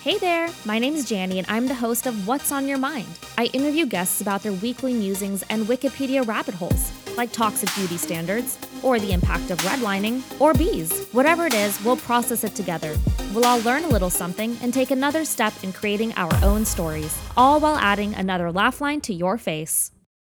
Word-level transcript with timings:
Hey 0.00 0.16
there, 0.16 0.48
my 0.64 0.78
name's 0.78 1.10
Janny, 1.10 1.38
and 1.38 1.46
I'm 1.48 1.66
the 1.66 1.74
host 1.74 2.06
of 2.06 2.28
What's 2.28 2.52
on 2.52 2.68
Your 2.68 2.78
Mind. 2.78 3.08
I 3.36 3.46
interview 3.46 3.84
guests 3.84 4.20
about 4.20 4.44
their 4.44 4.52
weekly 4.52 4.94
musings 4.94 5.42
and 5.50 5.66
Wikipedia 5.66 6.24
rabbit 6.24 6.54
holes, 6.54 6.92
like 7.16 7.32
toxic 7.32 7.68
beauty 7.74 7.96
standards, 7.96 8.58
or 8.84 9.00
the 9.00 9.12
impact 9.12 9.50
of 9.50 9.58
redlining, 9.62 10.22
or 10.40 10.54
bees. 10.54 11.08
Whatever 11.10 11.46
it 11.46 11.54
is, 11.54 11.82
we'll 11.84 11.96
process 11.96 12.44
it 12.44 12.54
together. 12.54 12.96
We'll 13.34 13.44
all 13.44 13.60
learn 13.62 13.82
a 13.82 13.88
little 13.88 14.08
something 14.08 14.56
and 14.62 14.72
take 14.72 14.92
another 14.92 15.24
step 15.24 15.52
in 15.64 15.72
creating 15.72 16.14
our 16.14 16.32
own 16.44 16.64
stories, 16.64 17.18
all 17.36 17.58
while 17.58 17.76
adding 17.76 18.14
another 18.14 18.52
laugh 18.52 18.80
line 18.80 19.00
to 19.00 19.12
your 19.12 19.36
face. 19.36 19.90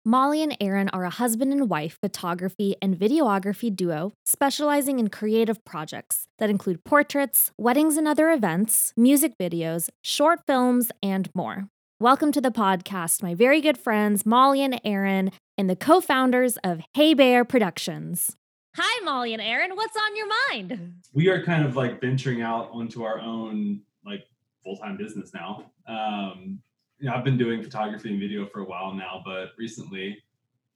Molly 0.09 0.43
and 0.43 0.57
Aaron 0.59 0.89
are 0.89 1.05
a 1.05 1.11
husband 1.11 1.53
and 1.53 1.69
wife 1.69 1.99
photography 2.01 2.75
and 2.81 2.97
videography 2.97 3.69
duo 3.77 4.15
specializing 4.25 4.99
in 4.99 5.09
creative 5.09 5.63
projects 5.67 6.29
that 6.39 6.49
include 6.49 6.83
portraits, 6.83 7.53
weddings 7.59 7.99
and 7.99 8.09
other 8.09 8.31
events, 8.31 8.95
music 8.97 9.35
videos, 9.39 9.91
short 10.01 10.41
films, 10.47 10.91
and 11.02 11.29
more. 11.35 11.69
Welcome 12.01 12.33
to 12.33 12.41
the 12.41 12.51
podcast, 12.51 13.23
my 13.23 13.35
very 13.35 13.61
good 13.61 13.77
friends 13.77 14.25
Molly 14.25 14.63
and 14.65 14.80
Aaron, 14.83 15.30
and 15.59 15.69
the 15.69 15.77
co 15.77 16.01
founders 16.01 16.57
of 16.65 16.80
Hey 16.95 17.13
Bear 17.13 17.45
Productions. 17.45 18.35
Hi, 18.77 19.05
Molly 19.05 19.35
and 19.35 19.43
Aaron. 19.43 19.73
What's 19.77 19.95
on 19.95 20.16
your 20.16 20.29
mind? 20.49 21.02
We 21.13 21.29
are 21.29 21.45
kind 21.45 21.66
of 21.66 21.77
like 21.77 22.01
venturing 22.01 22.41
out 22.41 22.71
onto 22.73 23.02
our 23.02 23.21
own 23.21 23.83
like 24.07 24.25
full 24.65 24.79
time 24.79 24.97
business 24.97 25.35
now. 25.35 25.71
Um, 25.87 26.61
you 26.98 27.09
know, 27.09 27.15
I've 27.15 27.25
been 27.25 27.38
doing 27.38 27.62
photography 27.62 28.11
and 28.11 28.19
video 28.20 28.47
for 28.47 28.61
a 28.61 28.65
while 28.65 28.93
now, 28.95 29.23
but 29.25 29.51
recently, 29.59 30.23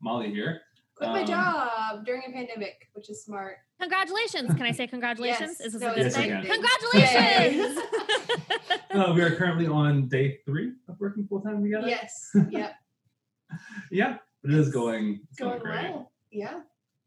Molly 0.01 0.31
here. 0.31 0.61
Quit 0.95 1.09
my 1.11 1.21
Um, 1.23 1.27
job 1.27 2.05
during 2.05 2.23
a 2.29 2.33
pandemic, 2.33 2.89
which 2.93 3.09
is 3.11 3.25
smart. 3.25 3.57
Congratulations. 3.81 4.53
Can 4.55 4.62
I 4.62 4.73
say 4.73 4.87
congratulations? 4.87 5.57
Yes. 5.59 5.61
Is 5.67 5.73
this 5.73 5.83
No, 5.83 5.93
a 5.93 5.95
good 5.95 6.05
Yes, 6.05 6.17
thing? 6.17 6.45
Congratulations. 6.45 7.79
Uh, 8.93 9.11
we 9.15 9.23
are 9.23 9.35
currently 9.37 9.67
on 9.67 10.07
day 10.09 10.39
three 10.45 10.71
of 10.87 11.01
working 11.01 11.27
full 11.27 11.41
time 11.41 11.62
together. 11.62 11.89
yes. 11.89 12.31
Yep. 12.50 12.75
Yeah, 13.91 14.19
it 14.45 14.50
is 14.53 14.70
going. 14.70 15.20
It's 15.31 15.39
going 15.39 15.61
great. 15.61 15.91
well. 15.91 16.12
Yeah. 16.31 16.61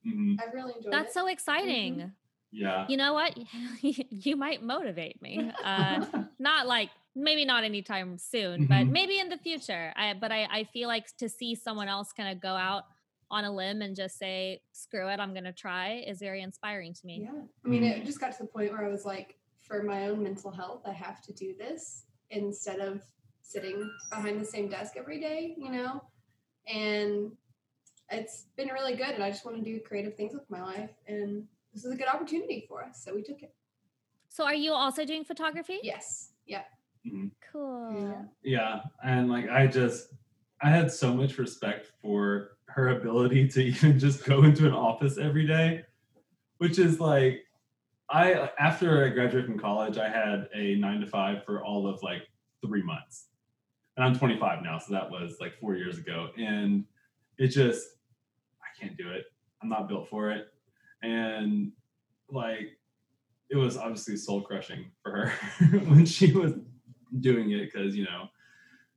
Mhm. 0.05 0.36
I've 0.41 0.52
really 0.53 0.73
enjoyed 0.77 0.91
That's 0.91 1.11
it. 1.11 1.13
so 1.13 1.27
exciting. 1.27 2.11
Yeah. 2.56 2.86
You 2.88 2.98
know 2.98 3.14
what? 3.14 3.38
you 3.81 4.36
might 4.36 4.64
motivate 4.64 5.22
me. 5.22 5.52
Uh, 5.64 6.06
not 6.39 6.67
like 6.67 6.89
maybe 7.16 7.45
not 7.45 7.64
anytime 7.64 8.17
soon, 8.17 8.66
but 8.67 8.86
Mhm. 8.88 8.92
maybe 8.92 9.20
in 9.20 9.30
the 9.30 9.38
future. 9.38 9.94
I 9.95 10.14
but 10.14 10.31
I, 10.31 10.48
I 10.52 10.64
feel 10.66 10.88
like 10.88 11.16
to 11.17 11.30
see 11.30 11.56
someone 11.56 11.88
else 11.88 12.11
kind 12.11 12.30
of 12.31 12.42
go 12.42 12.50
out 12.56 12.83
on 13.31 13.44
a 13.44 13.52
limb 13.52 13.81
and 13.81 13.95
just 13.95 14.17
say, 14.20 14.61
screw 14.72 15.08
it, 15.09 15.20
I'm 15.20 15.33
gonna 15.33 15.53
try 15.53 16.03
is 16.08 16.20
very 16.20 16.42
inspiring 16.42 16.94
to 16.94 17.06
me. 17.06 17.22
Yeah. 17.23 17.42
I 17.66 17.67
mean, 17.67 17.83
Mhm. 17.83 17.98
it 18.02 18.06
just 18.06 18.20
got 18.20 18.31
to 18.33 18.44
the 18.44 18.48
point 18.48 18.72
where 18.72 18.86
I 18.86 18.89
was 18.89 19.06
like, 19.06 19.38
for 19.61 19.81
my 19.81 20.08
own 20.08 20.22
mental 20.22 20.52
health, 20.52 20.83
I 20.86 20.92
have 20.94 21.22
to 21.23 21.33
do 21.33 21.56
this 21.58 22.06
instead 22.30 22.80
of 22.80 23.02
sitting 23.42 23.89
behind 24.11 24.39
the 24.39 24.45
same 24.45 24.67
desk 24.70 24.94
every 24.95 25.20
day, 25.20 25.56
you 25.58 25.72
know? 25.72 26.03
And 26.67 27.31
it's 28.11 28.45
been 28.56 28.70
really 28.70 28.95
good. 28.95 29.09
And 29.09 29.23
I 29.23 29.31
just 29.31 29.44
want 29.45 29.58
to 29.58 29.64
do 29.64 29.80
creative 29.80 30.16
things 30.16 30.33
with 30.33 30.48
my 30.50 30.61
life. 30.61 30.92
And 31.08 31.48
this 31.75 31.83
is 31.83 31.91
a 31.91 31.95
good 31.95 32.07
opportunity 32.07 32.65
for 32.67 32.83
us. 32.83 33.03
So 33.03 33.13
we 33.13 33.21
took 33.21 33.43
it. 33.43 33.53
So 34.29 34.45
are 34.45 34.55
you 34.55 34.71
also 34.71 35.05
doing 35.05 35.25
photography? 35.25 35.79
Yes. 35.83 36.31
Yeah. 36.47 36.63
Mm-hmm. 37.05 37.27
Cool. 37.51 38.25
Yeah, 38.41 38.81
and 39.03 39.29
like 39.29 39.49
I 39.49 39.67
just 39.67 40.13
I 40.63 40.69
had 40.69 40.91
so 40.91 41.13
much 41.13 41.37
respect 41.37 41.91
for 42.01 42.57
her 42.67 42.97
ability 42.97 43.47
to 43.49 43.61
even 43.65 43.99
just 43.99 44.25
go 44.25 44.43
into 44.43 44.65
an 44.65 44.73
office 44.73 45.17
every 45.17 45.45
day, 45.45 45.83
which 46.57 46.79
is 46.79 46.99
like 46.99 47.43
I 48.09 48.49
after 48.57 49.05
I 49.05 49.09
graduated 49.09 49.45
from 49.45 49.59
college, 49.59 49.97
I 49.97 50.09
had 50.09 50.47
a 50.55 50.75
9 50.75 51.01
to 51.01 51.07
5 51.07 51.43
for 51.43 51.63
all 51.63 51.87
of 51.87 52.01
like 52.01 52.23
3 52.65 52.83
months. 52.83 53.27
And 53.97 54.05
I'm 54.05 54.17
25 54.17 54.63
now, 54.63 54.77
so 54.79 54.93
that 54.93 55.09
was 55.09 55.37
like 55.39 55.59
4 55.59 55.75
years 55.75 55.97
ago 55.97 56.29
and 56.37 56.85
it 57.37 57.47
just 57.49 57.89
I 58.61 58.81
can't 58.81 58.97
do 58.97 59.09
it. 59.11 59.25
I'm 59.61 59.69
not 59.69 59.87
built 59.87 60.09
for 60.09 60.31
it. 60.31 60.47
And 61.05 61.71
like 62.30 62.80
it 63.49 63.55
was 63.55 63.77
obviously 63.77 64.17
soul 64.17 64.42
crushing 64.42 64.92
for 65.04 65.11
her 65.11 65.30
when 65.89 66.05
she 66.05 66.32
was 66.33 66.54
doing 67.20 67.52
it 67.52 67.71
because 67.71 67.95
you 67.95 68.04
know 68.04 68.27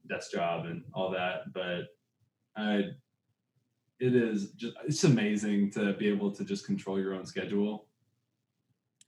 desk 0.09 0.33
job 0.33 0.65
and 0.65 0.83
all 0.95 1.11
that 1.11 1.53
but 1.53 1.83
i 2.57 2.83
it 4.01 4.15
is 4.17 4.53
just 4.53 4.75
it's 4.87 5.05
amazing 5.05 5.71
to 5.71 5.93
be 5.93 6.09
able 6.09 6.31
to 6.33 6.45
just 6.45 6.65
control 6.65 6.99
your 6.99 7.15
own 7.15 7.27
schedule 7.27 7.85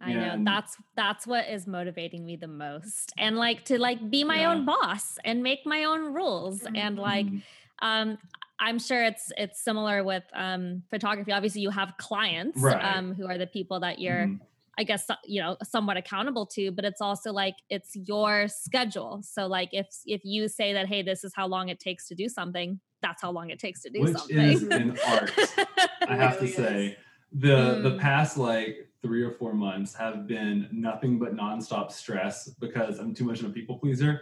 I 0.02 0.12
Yeah, 0.12 0.36
know 0.36 0.44
that's 0.44 0.76
that's 0.96 1.26
what 1.26 1.46
is 1.48 1.66
motivating 1.66 2.24
me 2.24 2.36
the 2.36 2.48
most. 2.48 3.12
And 3.18 3.36
like 3.36 3.64
to 3.66 3.78
like 3.78 4.10
be 4.10 4.24
my 4.24 4.40
Yeah. 4.40 4.52
own 4.52 4.64
boss 4.64 5.18
and 5.24 5.42
make 5.42 5.66
my 5.66 5.84
own 5.84 6.14
rules 6.14 6.66
and 6.74 6.98
like 6.98 7.26
Mhm. 7.26 7.42
um 7.82 8.18
i'm 8.60 8.78
sure 8.78 9.02
it's 9.02 9.32
it's 9.36 9.62
similar 9.62 10.04
with 10.04 10.24
um 10.34 10.82
photography 10.90 11.32
obviously 11.32 11.60
you 11.62 11.70
have 11.70 11.94
clients 11.98 12.62
Right. 12.62 12.84
um 12.84 13.14
who 13.14 13.26
are 13.26 13.38
the 13.38 13.46
people 13.46 13.80
that 13.80 13.98
you're 13.98 14.26
Mhm. 14.26 14.40
i 14.78 14.84
guess 14.84 15.06
you 15.24 15.40
know 15.42 15.56
somewhat 15.64 15.96
accountable 15.96 16.46
to 16.46 16.70
but 16.72 16.84
it's 16.84 17.00
also 17.00 17.32
like 17.32 17.54
it's 17.68 17.90
your 17.94 18.46
schedule 18.48 19.20
so 19.22 19.46
like 19.46 19.70
if 19.72 19.88
if 20.06 20.20
you 20.24 20.48
say 20.48 20.72
that 20.72 20.86
hey 20.86 21.02
this 21.02 21.24
is 21.24 21.32
how 21.34 21.46
long 21.46 21.68
it 21.68 21.80
takes 21.80 22.06
to 22.08 22.14
do 22.14 22.28
something 22.28 22.78
that's 23.02 23.22
how 23.22 23.30
long 23.30 23.50
it 23.50 23.58
takes 23.58 23.80
to 23.82 23.90
do 23.90 24.00
which 24.02 24.16
something 24.16 24.38
is 24.38 24.62
an 24.62 24.98
art 25.06 25.32
i 26.08 26.14
have 26.14 26.38
to 26.38 26.46
say 26.46 26.86
is. 26.88 26.96
the 27.40 27.80
the 27.82 27.90
Mm. 27.96 27.98
past 28.00 28.36
like 28.38 28.88
three 29.02 29.22
or 29.22 29.30
four 29.32 29.54
months 29.54 29.94
have 29.94 30.26
been 30.26 30.68
nothing 30.72 31.18
but 31.18 31.34
nonstop 31.34 31.90
stress 31.90 32.48
because 32.60 32.98
i'm 32.98 33.14
too 33.14 33.24
much 33.24 33.40
of 33.40 33.46
a 33.46 33.50
people 33.58 33.78
pleaser 33.78 34.12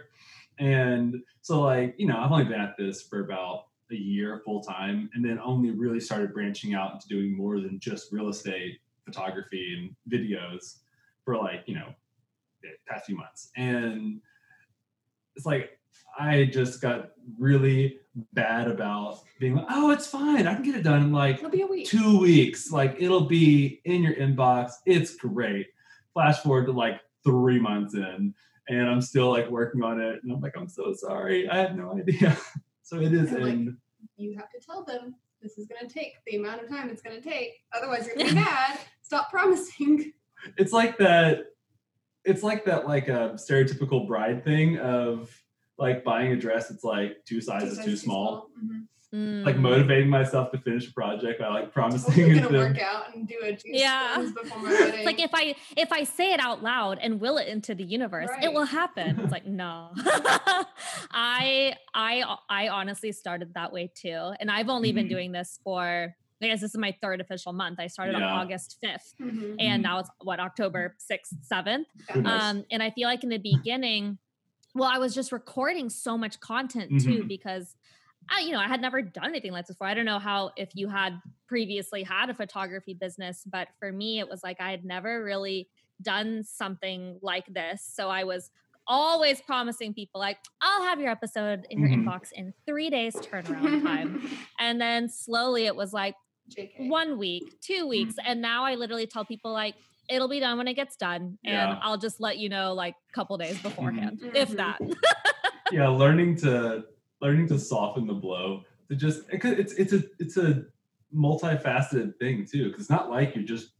and 0.59 1.15
so 1.41 1.61
like 1.61 1.95
you 1.97 2.07
know 2.07 2.17
i've 2.17 2.31
only 2.31 2.45
been 2.45 2.61
at 2.61 2.75
this 2.77 3.01
for 3.01 3.23
about 3.25 3.65
a 3.91 3.95
year 3.95 4.41
full 4.45 4.61
time 4.61 5.09
and 5.13 5.23
then 5.23 5.39
only 5.43 5.71
really 5.71 5.99
started 5.99 6.33
branching 6.33 6.73
out 6.73 6.93
into 6.93 7.07
doing 7.07 7.35
more 7.35 7.59
than 7.59 7.79
just 7.79 8.11
real 8.11 8.29
estate 8.29 8.79
photography 9.05 9.75
and 9.77 9.95
videos 10.11 10.77
for 11.25 11.37
like 11.37 11.63
you 11.65 11.75
know 11.75 11.93
the 12.61 12.69
past 12.87 13.05
few 13.05 13.15
months 13.17 13.49
and 13.55 14.19
it's 15.35 15.45
like 15.45 15.79
i 16.19 16.45
just 16.45 16.81
got 16.81 17.11
really 17.37 17.97
bad 18.33 18.67
about 18.67 19.19
being 19.39 19.55
like 19.55 19.65
oh 19.69 19.91
it's 19.91 20.05
fine 20.07 20.45
i 20.45 20.53
can 20.53 20.63
get 20.63 20.75
it 20.75 20.83
done 20.83 21.03
in 21.03 21.11
like 21.11 21.37
It'll 21.37 21.49
be 21.49 21.61
a 21.61 21.67
week. 21.67 21.87
two 21.87 22.19
weeks. 22.19 22.71
Like 22.71 22.97
it'll 22.99 23.25
be 23.25 23.81
in 23.85 24.03
your 24.03 24.15
inbox. 24.15 24.73
It's 24.85 25.15
great. 25.15 25.67
Flash 26.13 26.39
forward 26.39 26.65
to 26.65 26.71
like 26.73 26.99
three 27.23 27.59
months 27.59 27.93
in, 27.93 28.33
and 28.67 28.89
I'm 28.89 29.01
still 29.01 29.29
like 29.31 29.49
working 29.49 29.83
on 29.83 30.01
it. 30.01 30.21
And 30.21 30.31
I'm 30.31 30.41
like, 30.41 30.57
I'm 30.57 30.67
so 30.67 30.93
sorry. 30.93 31.47
I 31.49 31.57
had 31.57 31.77
no 31.77 31.93
idea. 31.97 32.37
So 32.89 32.99
it 32.99 33.13
is 33.13 33.31
And, 33.31 33.43
like, 33.43 33.53
in. 33.53 33.77
you 34.17 34.35
have 34.35 34.49
to 34.49 34.59
tell 34.65 34.83
them 34.83 35.13
this 35.43 35.59
is 35.59 35.67
going 35.67 35.87
to 35.87 35.93
take 35.93 36.13
the 36.25 36.37
amount 36.37 36.63
of 36.63 36.69
time 36.69 36.89
it's 36.89 37.03
going 37.03 37.21
to 37.21 37.29
take. 37.29 37.51
Otherwise, 37.71 38.07
you're 38.07 38.15
going 38.15 38.29
to 38.29 38.33
be 38.33 38.39
mad. 38.41 38.79
Stop 39.03 39.29
promising. 39.29 40.11
It's 40.57 40.73
like 40.73 40.97
that. 40.97 41.43
It's 42.25 42.41
like 42.41 42.65
that 42.65 42.87
like 42.87 43.07
a 43.07 43.33
stereotypical 43.35 44.07
bride 44.07 44.43
thing 44.43 44.79
of 44.79 45.29
like 45.77 46.03
buying 46.03 46.31
a 46.31 46.35
dress. 46.35 46.71
It's 46.71 46.83
like 46.83 47.17
two 47.25 47.41
sizes 47.41 47.77
too 47.85 47.95
small. 47.95 48.49
Mhm. 48.59 48.69
Like 48.69 48.81
Mm. 49.13 49.57
motivating 49.57 50.07
myself 50.07 50.51
to 50.51 50.59
finish 50.59 50.87
a 50.87 50.93
project 50.93 51.39
by 51.39 51.47
like 51.47 51.73
promising 51.73 52.13
Totally 52.13 52.37
it 52.37 52.41
going 52.41 52.53
to 52.53 52.59
them. 52.59 52.73
work 52.73 52.79
out 52.79 53.15
and 53.15 53.27
do 53.27 53.35
a 53.43 53.57
Yeah. 53.65 54.23
before 54.39 54.59
my 54.59 54.69
wedding. 54.71 54.93
It's 54.97 55.05
like 55.05 55.19
if 55.19 55.31
I 55.33 55.55
if 55.75 55.91
I 55.91 56.03
say 56.03 56.31
it 56.31 56.39
out 56.39 56.61
loud 56.61 56.99
and 57.01 57.19
will 57.19 57.37
it 57.37 57.47
into 57.47 57.73
the 57.73 57.83
universe, 57.83 58.29
it 58.43 58.53
will 58.53 58.65
happen. 58.65 59.19
It's 59.19 59.31
like 59.31 59.47
no. 59.47 59.89
I 61.11 61.73
I 61.93 62.23
I 62.49 62.67
honestly 62.69 63.11
started 63.11 63.53
that 63.55 63.71
way 63.73 63.91
too, 63.93 64.31
and 64.39 64.51
I've 64.51 64.69
only 64.69 64.91
been 64.91 65.07
Mhm. 65.07 65.09
doing 65.09 65.31
this 65.31 65.59
for. 65.63 66.15
I 66.41 66.47
guess 66.47 66.61
this 66.61 66.71
is 66.71 66.77
my 66.77 66.95
third 67.01 67.19
official 67.19 67.51
month. 67.51 67.81
I 67.81 67.87
started 67.87 68.15
on 68.15 68.23
August 68.23 68.77
fifth, 68.81 69.13
Mhm. 69.19 69.55
and 69.59 69.81
Mhm. 69.81 69.83
now 69.83 69.99
it's 69.99 70.09
what 70.23 70.39
October 70.39 70.95
sixth, 70.97 71.33
seventh. 71.41 71.87
Um, 72.13 72.63
and 72.71 72.81
I 72.81 72.91
feel 72.91 73.09
like 73.09 73.23
in 73.25 73.29
the 73.29 73.39
beginning, 73.39 74.19
well, 74.73 74.89
I 74.89 74.99
was 74.99 75.13
just 75.13 75.33
recording 75.33 75.89
so 75.89 76.17
much 76.17 76.39
content 76.39 77.01
too 77.01 77.23
Mhm. 77.23 77.27
because 77.27 77.75
I, 78.31 78.41
you 78.41 78.51
know, 78.51 78.59
I 78.59 78.67
had 78.67 78.81
never 78.81 79.01
done 79.01 79.25
anything 79.25 79.51
like 79.51 79.65
this 79.67 79.75
before. 79.75 79.87
I 79.87 79.93
don't 79.93 80.05
know 80.05 80.19
how 80.19 80.51
if 80.55 80.69
you 80.75 80.87
had 80.89 81.19
previously 81.47 82.03
had 82.03 82.29
a 82.29 82.33
photography 82.33 82.93
business, 82.93 83.43
but 83.45 83.67
for 83.79 83.91
me, 83.91 84.19
it 84.19 84.29
was 84.29 84.43
like 84.43 84.61
I 84.61 84.71
had 84.71 84.85
never 84.85 85.23
really 85.23 85.67
done 86.01 86.43
something 86.43 87.17
like 87.21 87.45
this. 87.53 87.81
So 87.83 88.09
I 88.09 88.23
was 88.23 88.51
always 88.87 89.39
promising 89.41 89.93
people 89.93 90.19
like 90.19 90.37
I'll 90.61 90.83
have 90.83 90.99
your 90.99 91.11
episode 91.11 91.65
in 91.69 91.79
your 91.79 91.89
Mhm. 91.89 92.05
inbox 92.05 92.31
in 92.31 92.53
three 92.65 92.89
days 92.89 93.15
turnaround 93.15 93.83
time. 93.83 94.27
And 94.59 94.79
then 94.81 95.09
slowly 95.09 95.65
it 95.67 95.75
was 95.75 95.93
like 95.93 96.15
JK. 96.49 96.87
one 96.89 97.17
week, 97.19 97.59
two 97.61 97.87
weeks. 97.87 98.15
And 98.25 98.41
now 98.41 98.63
I 98.65 98.75
literally 98.75 99.05
tell 99.07 99.23
people 99.25 99.51
like 99.53 99.75
it'll 100.09 100.27
be 100.27 100.39
done 100.39 100.57
when 100.57 100.67
it 100.67 100.73
gets 100.73 100.95
done. 100.95 101.37
And 101.43 101.53
Yeah. 101.53 101.79
I'll 101.83 101.97
just 101.99 102.19
let 102.19 102.39
you 102.39 102.49
know 102.49 102.73
like 102.73 102.95
a 103.09 103.13
couple 103.13 103.37
days 103.37 103.61
beforehand, 103.61 104.19
if 104.33 104.49
Mhm. 104.49 104.57
that. 104.57 104.79
yeah 105.71 105.87
learning 105.87 106.35
to 106.37 106.83
learning 107.21 107.47
to 107.47 107.59
soften 107.59 108.07
the 108.07 108.13
blow 108.13 108.63
to 108.89 108.95
just 108.95 109.21
it 109.31 109.39
could- 109.39 109.59
it's 109.59 109.73
it's 109.73 109.93
a 109.93 110.03
it's 110.19 110.37
a 110.37 110.65
multifaceted 111.15 112.15
thing 112.17 112.45
too 112.45 112.65
because 112.65 112.81
it's 112.81 112.89
not 112.89 113.09
like 113.09 113.35
you're 113.35 113.43
just 113.43 113.71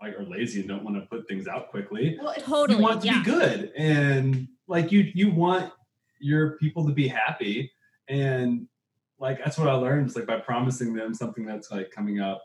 like 0.00 0.18
are 0.18 0.24
lazy 0.24 0.60
and 0.60 0.68
don't 0.68 0.82
want 0.84 0.96
to 0.96 1.02
put 1.02 1.26
things 1.28 1.46
out 1.46 1.70
quickly 1.70 2.18
Well, 2.20 2.32
it's, 2.32 2.44
Totally. 2.44 2.76
you 2.78 2.82
want 2.82 3.00
to 3.02 3.06
yeah. 3.06 3.18
be 3.22 3.24
good 3.24 3.72
and 3.76 4.48
like 4.66 4.90
you 4.90 5.10
you 5.14 5.30
want 5.30 5.72
your 6.20 6.52
people 6.58 6.86
to 6.86 6.92
be 6.92 7.06
happy 7.08 7.70
and 8.08 8.66
like 9.20 9.38
that's 9.38 9.58
what 9.58 9.68
I 9.68 9.74
learned 9.74 10.08
is 10.08 10.16
like 10.16 10.26
by 10.26 10.40
promising 10.40 10.92
them 10.92 11.14
something 11.14 11.46
that's 11.46 11.70
like 11.70 11.90
coming 11.92 12.20
up 12.20 12.42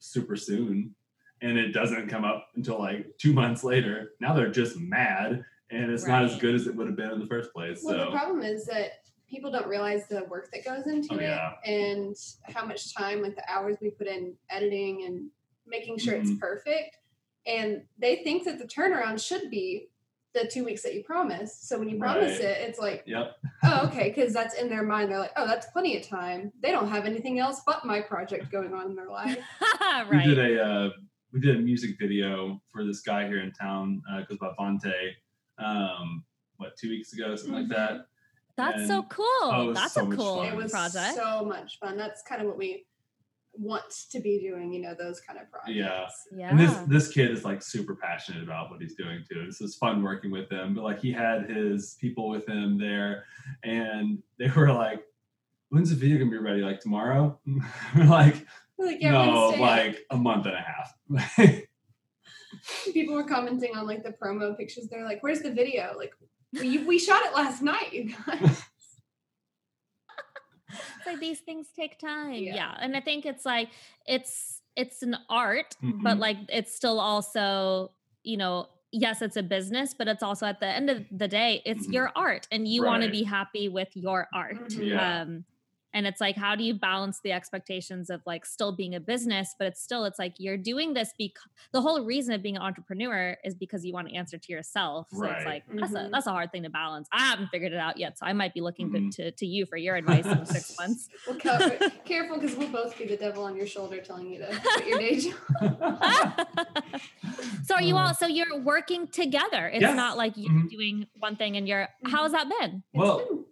super 0.00 0.34
soon 0.36 0.94
and 1.42 1.56
it 1.58 1.72
doesn't 1.72 2.08
come 2.08 2.24
up 2.24 2.48
until 2.56 2.78
like 2.78 3.06
two 3.18 3.32
months 3.32 3.62
later. 3.62 4.12
Now 4.20 4.34
they're 4.34 4.50
just 4.50 4.78
mad 4.80 5.44
and 5.70 5.90
it's 5.90 6.06
not 6.06 6.24
as 6.24 6.36
good 6.38 6.54
as 6.54 6.66
it 6.66 6.74
would 6.74 6.86
have 6.86 6.96
been 6.96 7.10
in 7.10 7.20
the 7.20 7.26
first 7.26 7.52
place. 7.52 7.80
Well, 7.84 8.06
the 8.10 8.16
problem 8.16 8.42
is 8.42 8.66
that 8.66 9.05
people 9.28 9.50
don't 9.50 9.66
realize 9.66 10.06
the 10.08 10.24
work 10.24 10.50
that 10.52 10.64
goes 10.64 10.86
into 10.86 11.14
Oh, 11.14 11.18
it 11.18 11.68
and 11.68 12.16
how 12.44 12.64
much 12.64 12.94
time, 12.94 13.22
like 13.22 13.34
the 13.36 13.50
hours 13.50 13.76
we 13.80 13.90
put 13.90 14.06
in 14.06 14.34
editing 14.50 15.04
and 15.04 15.28
making 15.66 15.98
sure 15.98 16.14
it's 16.14 16.30
Mhm. 16.30 16.38
perfect. 16.38 16.98
And 17.46 17.82
they 17.98 18.16
think 18.24 18.44
that 18.44 18.58
the 18.58 18.64
turnaround 18.66 19.20
should 19.24 19.50
be 19.50 19.88
the 20.32 20.46
two 20.46 20.64
weeks 20.64 20.82
that 20.82 20.94
you 20.94 21.02
promised. 21.02 21.66
So 21.68 21.78
when 21.78 21.88
you 21.88 21.98
promise 21.98 22.32
Right. 22.32 22.40
it, 22.50 22.68
it's 22.68 22.78
like, 22.78 23.02
yep. 23.06 23.36
oh, 23.64 23.86
okay, 23.88 24.10
because 24.10 24.32
that's 24.34 24.54
in 24.54 24.68
their 24.68 24.82
mind. 24.82 25.10
They're 25.10 25.18
like, 25.18 25.32
oh, 25.36 25.46
that's 25.46 25.66
plenty 25.68 25.96
of 25.96 26.06
time. 26.06 26.52
They 26.60 26.70
don't 26.70 26.88
have 26.88 27.04
anything 27.06 27.38
else 27.38 27.62
but 27.66 27.84
my 27.84 28.00
project 28.02 28.50
going 28.52 28.74
on 28.74 28.90
in 28.90 28.94
their 28.96 29.08
life. 29.10 29.38
We 30.10 30.22
did 30.22 30.38
a 30.38 30.62
uh, 30.62 30.90
we 31.32 31.40
did 31.40 31.56
a 31.56 31.58
music 31.58 31.98
video 31.98 32.60
for 32.70 32.84
this 32.84 33.00
guy 33.00 33.26
here 33.26 33.40
in 33.40 33.50
town, 33.52 34.02
uh, 34.10 34.22
goes 34.22 34.38
by 34.38 34.52
Vontae. 34.58 35.12
Um, 35.58 36.24
what 36.58 36.76
two 36.76 36.88
weeks 36.90 37.12
ago, 37.12 37.34
something 37.34 37.54
like 37.66 37.68
that. 37.68 38.06
That's 38.56 38.86
so 38.86 39.02
cool. 39.04 39.26
oh, 39.42 39.72
That's 39.74 39.92
so 39.92 40.10
a 40.10 40.16
cool. 40.16 40.42
It 40.42 40.56
was 40.56 40.72
project. 40.72 41.14
so 41.14 41.44
much 41.44 41.78
fun. 41.78 41.96
That's 41.96 42.22
kind 42.22 42.40
of 42.40 42.48
what 42.48 42.56
we 42.56 42.86
want 43.58 43.84
to 44.10 44.20
be 44.20 44.40
doing, 44.40 44.72
you 44.72 44.80
know, 44.80 44.94
those 44.98 45.20
kind 45.20 45.38
of 45.38 45.50
projects. 45.50 45.76
Yeah. 45.76 46.08
yeah. 46.38 46.50
And 46.50 46.58
this 46.58 46.74
this 46.86 47.12
kid 47.12 47.30
is 47.30 47.44
like 47.44 47.62
super 47.62 47.94
passionate 47.94 48.42
about 48.42 48.70
what 48.70 48.80
he's 48.80 48.94
doing 48.94 49.24
too. 49.30 49.44
This 49.46 49.60
is 49.60 49.76
fun 49.76 50.02
working 50.02 50.30
with 50.30 50.50
him. 50.50 50.74
But 50.74 50.84
like 50.84 51.00
he 51.00 51.12
had 51.12 51.48
his 51.48 51.96
people 52.00 52.28
with 52.28 52.48
him 52.48 52.78
there, 52.78 53.24
and 53.62 54.22
they 54.38 54.48
were 54.48 54.72
like, 54.72 55.04
"When's 55.68 55.90
the 55.90 55.96
video 55.96 56.18
gonna 56.18 56.30
be 56.30 56.38
ready? 56.38 56.62
Like 56.62 56.80
tomorrow?" 56.80 57.38
We're 57.96 58.04
like, 58.04 58.46
like, 58.78 59.00
yeah, 59.00 59.12
"No, 59.12 59.24
gonna 59.24 59.56
stay 59.56 59.62
up." 59.62 59.70
like 59.70 60.06
a 60.10 60.16
month 60.16 60.46
and 60.46 60.54
a 60.54 60.60
half." 60.60 61.62
people 62.92 63.14
were 63.14 63.24
commenting 63.24 63.76
on 63.76 63.86
like 63.86 64.02
the 64.02 64.12
promo 64.12 64.56
pictures. 64.56 64.88
They're 64.88 65.04
like, 65.04 65.22
"Where's 65.22 65.40
the 65.40 65.52
video?" 65.52 65.94
Like, 65.96 66.14
we, 66.60 66.78
we 66.78 66.98
shot 66.98 67.24
it 67.24 67.34
last 67.34 67.62
night, 67.62 67.92
you 67.92 68.14
guys. 68.26 68.40
it's 70.68 71.06
like 71.06 71.20
these 71.20 71.40
things 71.40 71.68
take 71.74 71.98
time. 71.98 72.32
Yeah. 72.34 72.54
Yeah. 72.54 72.74
And 72.80 72.96
I 72.96 73.00
think 73.00 73.26
it's 73.26 73.44
like 73.44 73.68
it's 74.06 74.60
it's 74.76 75.02
an 75.02 75.16
art, 75.30 75.74
but 75.82 76.16
Mhm. 76.18 76.20
like 76.20 76.36
it's 76.48 76.74
still 76.74 77.00
also, 77.00 77.92
you 78.24 78.36
know, 78.36 78.68
yes, 78.92 79.22
it's 79.22 79.36
a 79.36 79.42
business, 79.42 79.94
but 79.94 80.06
it's 80.08 80.22
also 80.22 80.44
at 80.46 80.60
the 80.60 80.66
end 80.66 80.90
of 80.90 81.04
the 81.10 81.28
day, 81.28 81.62
it's 81.64 81.86
Mhm. 81.86 81.92
your 81.92 82.12
art 82.14 82.46
and 82.50 82.68
you 82.68 82.82
want 82.84 83.02
to 83.02 83.10
be 83.10 83.22
happy 83.22 83.68
with 83.68 83.88
your 83.94 84.28
art. 84.34 84.58
Mhm. 84.68 84.90
Yeah. 84.90 85.20
Um 85.22 85.44
and 85.96 86.06
it's 86.06 86.20
like 86.20 86.36
how 86.36 86.54
do 86.54 86.62
you 86.62 86.74
balance 86.74 87.20
the 87.24 87.32
expectations 87.32 88.10
of 88.10 88.20
like 88.26 88.44
still 88.44 88.70
being 88.70 88.94
a 88.94 89.00
business 89.00 89.54
but 89.58 89.66
it's 89.66 89.80
still 89.82 90.04
it's 90.04 90.18
like 90.18 90.34
you're 90.38 90.58
doing 90.58 90.92
this 90.92 91.10
because 91.16 91.42
the 91.72 91.80
whole 91.80 92.04
reason 92.04 92.34
of 92.34 92.42
being 92.42 92.56
an 92.56 92.62
entrepreneur 92.62 93.34
is 93.44 93.54
because 93.54 93.82
you 93.86 93.92
want 93.94 94.06
to 94.08 94.14
answer 94.14 94.36
to 94.36 94.52
yourself 94.52 95.06
so 95.10 95.24
it's 95.24 95.32
Right. 95.44 95.46
like 95.46 95.62
that's 95.80 95.92
a 95.94 95.96
Mhm. 95.96 96.10
that's 96.12 96.26
a 96.26 96.30
hard 96.32 96.52
thing 96.52 96.64
to 96.64 96.70
balance 96.70 97.08
i 97.12 97.20
haven't 97.30 97.48
figured 97.48 97.72
it 97.72 97.78
out 97.78 97.96
yet 97.96 98.18
so 98.18 98.26
i 98.26 98.32
might 98.34 98.52
be 98.52 98.60
looking 98.60 98.90
Mhm. 98.90 99.10
to, 99.16 99.22
to 99.24 99.30
to 99.32 99.46
you 99.46 99.64
for 99.64 99.78
your 99.78 99.96
advice 99.96 100.26
in 100.26 100.44
six 100.44 100.76
months 100.80 101.08
Well, 101.26 101.38
careful 102.04 102.38
because 102.38 102.54
we'll 102.56 102.68
both 102.68 102.96
be 102.98 103.06
the 103.06 103.16
devil 103.16 103.44
on 103.44 103.56
your 103.56 103.66
shoulder 103.66 103.98
telling 104.02 104.26
you 104.32 104.38
to 104.40 104.46
quit 104.62 104.86
your 104.88 104.98
day 105.06 105.16
job. 105.20 106.46
so 107.64 107.74
are 107.74 107.82
you 107.82 107.96
Uh, 107.96 108.08
all 108.08 108.14
so 108.14 108.26
you're 108.26 108.58
working 108.60 109.06
together 109.08 109.68
it's 109.68 109.80
Yes. 109.82 109.96
not 109.96 110.16
like 110.16 110.34
you're 110.36 110.50
Mhm. 110.52 110.68
doing 110.70 111.06
one 111.18 111.36
thing 111.36 111.56
and 111.56 111.66
you're 111.68 111.88
how's 112.06 112.32
that 112.32 112.48
been 112.60 112.82
It's 112.92 113.00
Well, 113.00 113.18
been- 113.18 113.44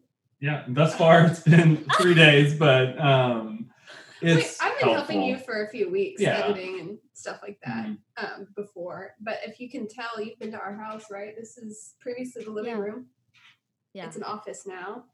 yeah, 0.44 0.64
thus 0.68 0.94
far 0.94 1.24
it's 1.24 1.40
been 1.40 1.78
three 1.98 2.12
days, 2.14 2.54
but 2.54 3.00
um, 3.00 3.70
wait, 4.20 4.36
it's 4.36 4.60
I've 4.60 4.78
been 4.78 4.90
helping 4.90 5.22
you 5.22 5.38
for 5.38 5.64
a 5.64 5.70
few 5.70 5.88
weeks, 5.90 6.20
Yeah. 6.20 6.36
editing 6.44 6.80
and 6.80 6.98
stuff 7.14 7.38
like 7.42 7.58
that 7.64 7.86
Mhm. 7.86 7.98
um, 8.18 8.46
before. 8.54 9.14
But 9.20 9.38
if 9.46 9.58
you 9.58 9.70
can 9.70 9.88
tell, 9.88 10.20
you've 10.22 10.38
been 10.38 10.50
to 10.52 10.58
our 10.58 10.74
house, 10.76 11.10
right? 11.10 11.34
This 11.34 11.56
is 11.56 11.94
previously 11.98 12.44
the 12.44 12.50
living 12.50 12.72
Yeah. 12.76 12.78
room. 12.82 13.06
yeah 13.94 14.06
It's 14.06 14.16
an 14.16 14.24
office 14.24 14.66
now. 14.66 15.04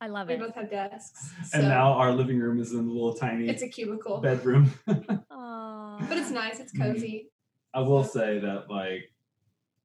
i 0.00 0.06
love 0.08 0.28
We 0.28 0.34
it 0.34 0.40
We 0.40 0.46
both 0.46 0.54
have 0.54 0.70
desks. 0.70 1.32
So 1.50 1.58
And 1.58 1.68
now 1.68 1.94
our 1.94 2.12
living 2.12 2.38
room 2.38 2.60
is 2.60 2.72
in 2.72 2.78
a 2.78 2.82
little 2.82 3.14
tiny 3.14 3.48
it's 3.48 3.62
a 3.62 3.68
cubicle. 3.68 4.18
bedroom. 4.20 4.70
Aww. 4.86 6.08
But 6.08 6.18
it's 6.18 6.30
nice. 6.30 6.60
It's 6.60 6.72
Mhm. 6.74 6.92
cozy. 6.92 7.30
I 7.74 7.80
will 7.80 8.04
say 8.04 8.38
that 8.38 8.70
like 8.70 9.10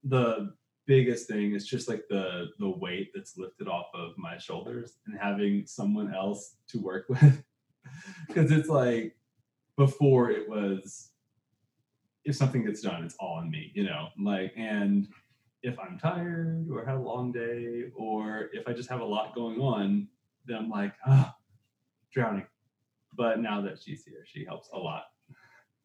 the 0.04 0.54
biggest 0.88 1.28
thing 1.28 1.54
is 1.54 1.68
just 1.68 1.88
like 1.88 2.04
the 2.10 2.48
the 2.60 2.70
weight 2.70 3.12
that's 3.14 3.38
lifted 3.38 3.68
off 3.68 3.88
of 3.94 4.12
my 4.18 4.38
shoulders 4.38 4.98
and 5.06 5.18
having 5.18 5.66
someone 5.66 6.14
else 6.14 6.56
to 6.68 6.80
work 6.80 7.06
with 7.10 7.44
because 8.28 8.52
it's 8.52 8.70
like 8.70 9.16
before 9.78 10.32
it 10.32 10.50
was 10.50 11.12
if 12.26 12.36
something 12.36 12.66
gets 12.66 12.82
done 12.82 13.04
it's 13.04 13.16
all 13.20 13.38
on 13.38 13.50
me 13.50 13.72
you 13.74 13.84
know 13.84 14.10
like 14.20 14.54
and 14.58 15.08
if 15.64 15.80
i'm 15.80 15.98
tired 15.98 16.68
or 16.72 16.84
had 16.86 16.96
a 16.96 17.00
long 17.00 17.32
day 17.32 17.86
or 17.96 18.50
if 18.54 18.68
i 18.68 18.74
just 18.74 18.90
have 18.90 19.02
a 19.02 19.06
lot 19.06 19.34
going 19.36 19.60
on 19.60 20.08
then 20.46 20.58
i'm 20.58 20.70
like 20.70 20.94
ah 21.08 21.36
drowning 22.14 22.46
but 23.16 23.40
now 23.40 23.62
that 23.62 23.80
she's 23.82 24.04
here 24.04 24.24
she 24.26 24.44
helps 24.46 24.70
a 24.74 24.78
lot 24.78 25.06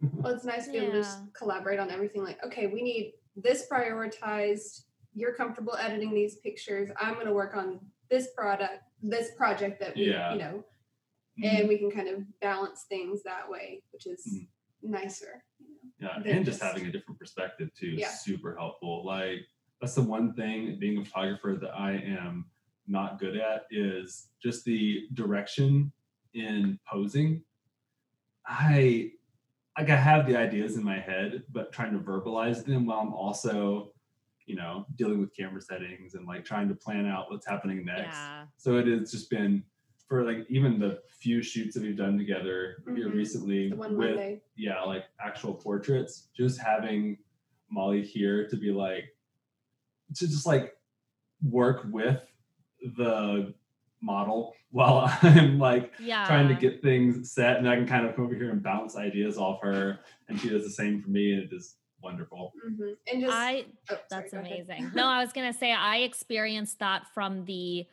Well, 0.01 0.35
it's 0.35 0.45
nice 0.45 0.67
to 0.67 0.73
be 0.73 0.79
able 0.79 0.93
to 0.93 0.99
just 0.99 1.19
collaborate 1.33 1.79
on 1.79 1.91
everything. 1.91 2.23
Like, 2.23 2.39
okay, 2.45 2.67
we 2.67 2.83
need 2.83 3.15
this 3.35 3.67
prioritized. 3.71 4.83
You're 5.17 5.35
comfortable 5.35 5.75
editing 5.77 6.13
these 6.15 6.37
pictures. 6.37 6.91
I'm 7.01 7.15
going 7.15 7.27
to 7.27 7.33
work 7.33 7.57
on 7.57 7.81
this 8.11 8.29
product, 8.37 8.83
this 9.03 9.31
project 9.35 9.81
that 9.81 9.97
we, 9.97 10.11
Yeah. 10.11 10.33
you 10.35 10.39
know, 10.39 10.65
Mm-hmm. 11.39 11.57
and 11.57 11.69
we 11.69 11.77
can 11.77 11.91
kind 11.91 12.09
of 12.09 12.23
balance 12.41 12.85
things 12.89 13.23
that 13.25 13.51
way, 13.51 13.83
which 13.93 14.07
is 14.07 14.27
Mhm. 14.27 14.49
nicer. 14.83 15.45
Yeah, 15.99 16.17
and 16.17 16.45
just 16.47 16.61
just- 16.61 16.63
having 16.63 16.87
a 16.87 16.93
different 16.93 17.19
perspective 17.19 17.71
too 17.75 17.89
Yeah. 17.91 18.09
is 18.09 18.21
super 18.21 18.55
helpful. 18.57 19.05
Like 19.05 19.41
that's 19.81 19.95
the 19.95 20.03
one 20.03 20.33
thing 20.35 20.79
being 20.79 20.97
a 20.99 21.05
photographer 21.05 21.59
that 21.61 21.75
I 21.75 21.93
am 21.93 22.51
not 22.87 23.19
good 23.19 23.37
at 23.37 23.67
is 23.71 24.31
just 24.43 24.65
the 24.65 25.09
direction 25.13 25.93
in 26.33 26.79
posing. 26.87 27.45
I 28.47 29.13
like 29.79 29.91
I 29.91 29.97
have 29.97 30.27
the 30.27 30.37
ideas 30.37 30.77
in 30.77 30.85
my 30.85 30.99
head, 30.99 31.45
but 31.51 31.71
trying 31.71 31.93
to 31.93 31.99
verbalize 31.99 32.65
them 32.65 32.87
while 32.87 33.01
I'm 33.01 33.13
also, 33.13 33.93
you 34.47 34.55
know, 34.57 34.87
dealing 34.97 35.21
with 35.21 35.35
camera 35.37 35.61
settings 35.61 36.15
and 36.15 36.27
like 36.27 36.45
trying 36.45 36.69
to 36.69 36.75
plan 36.75 37.07
out 37.07 37.31
what's 37.31 37.47
happening 37.47 37.85
next. 37.85 38.17
yeah 38.17 38.45
So 38.57 38.77
it 38.77 38.87
has 38.87 39.11
just 39.11 39.29
been 39.29 39.63
for 40.09 40.23
like 40.23 40.47
even 40.49 40.79
the 40.79 41.01
few 41.19 41.43
shoots 41.43 41.75
that 41.75 41.83
we've 41.83 41.97
done 41.97 42.17
together 42.17 42.83
here 42.95 43.09
Mhm. 43.09 43.15
recently 43.15 43.71
The 43.71 43.77
one 43.77 43.97
with 43.97 44.11
Monday. 44.11 44.41
yeah, 44.57 44.81
like 44.83 45.05
actual 45.21 45.55
portraits, 45.55 46.29
just 46.37 46.61
having 46.61 47.19
Molly 47.71 48.03
here 48.03 48.47
to 48.49 48.57
be 48.57 48.71
like, 48.71 49.05
to 50.15 50.27
just 50.29 50.47
like 50.47 50.77
work 51.43 51.85
with 51.91 52.23
the 52.97 53.53
model 54.01 54.55
while 54.71 55.11
I'm 55.23 55.59
like 55.59 55.93
yeah 55.99 56.27
trying 56.27 56.47
to 56.49 56.55
get 56.55 56.83
things 56.83 57.33
set, 57.33 57.57
and 57.57 57.69
I 57.69 57.75
can 57.75 57.87
kind 57.87 58.07
of 58.07 58.15
come 58.15 58.27
over 58.27 58.35
here 58.37 58.51
and 58.51 58.63
bounce 58.63 58.97
ideas 58.97 59.37
off 59.39 59.61
her, 59.63 59.99
and 60.29 60.39
she 60.39 60.51
does 60.51 60.63
the 60.63 60.71
same 60.71 61.03
for 61.03 61.11
me, 61.11 61.33
and 61.33 61.43
it 61.43 61.53
is 61.53 61.75
wonderful. 62.07 62.53
hmm 62.65 62.91
And 63.11 63.21
just, 63.23 63.33
i 63.33 63.65
oh, 63.91 63.95
sorry, 63.95 64.01
That's 64.11 64.33
go 64.33 64.39
amazing. 64.41 64.91
no, 64.95 65.07
I 65.07 65.23
was 65.23 65.33
gonna 65.33 65.53
say 65.53 65.73
I 65.73 65.99
experienced 65.99 66.79
that 66.81 67.03
from 67.15 67.45
the. 67.45 67.87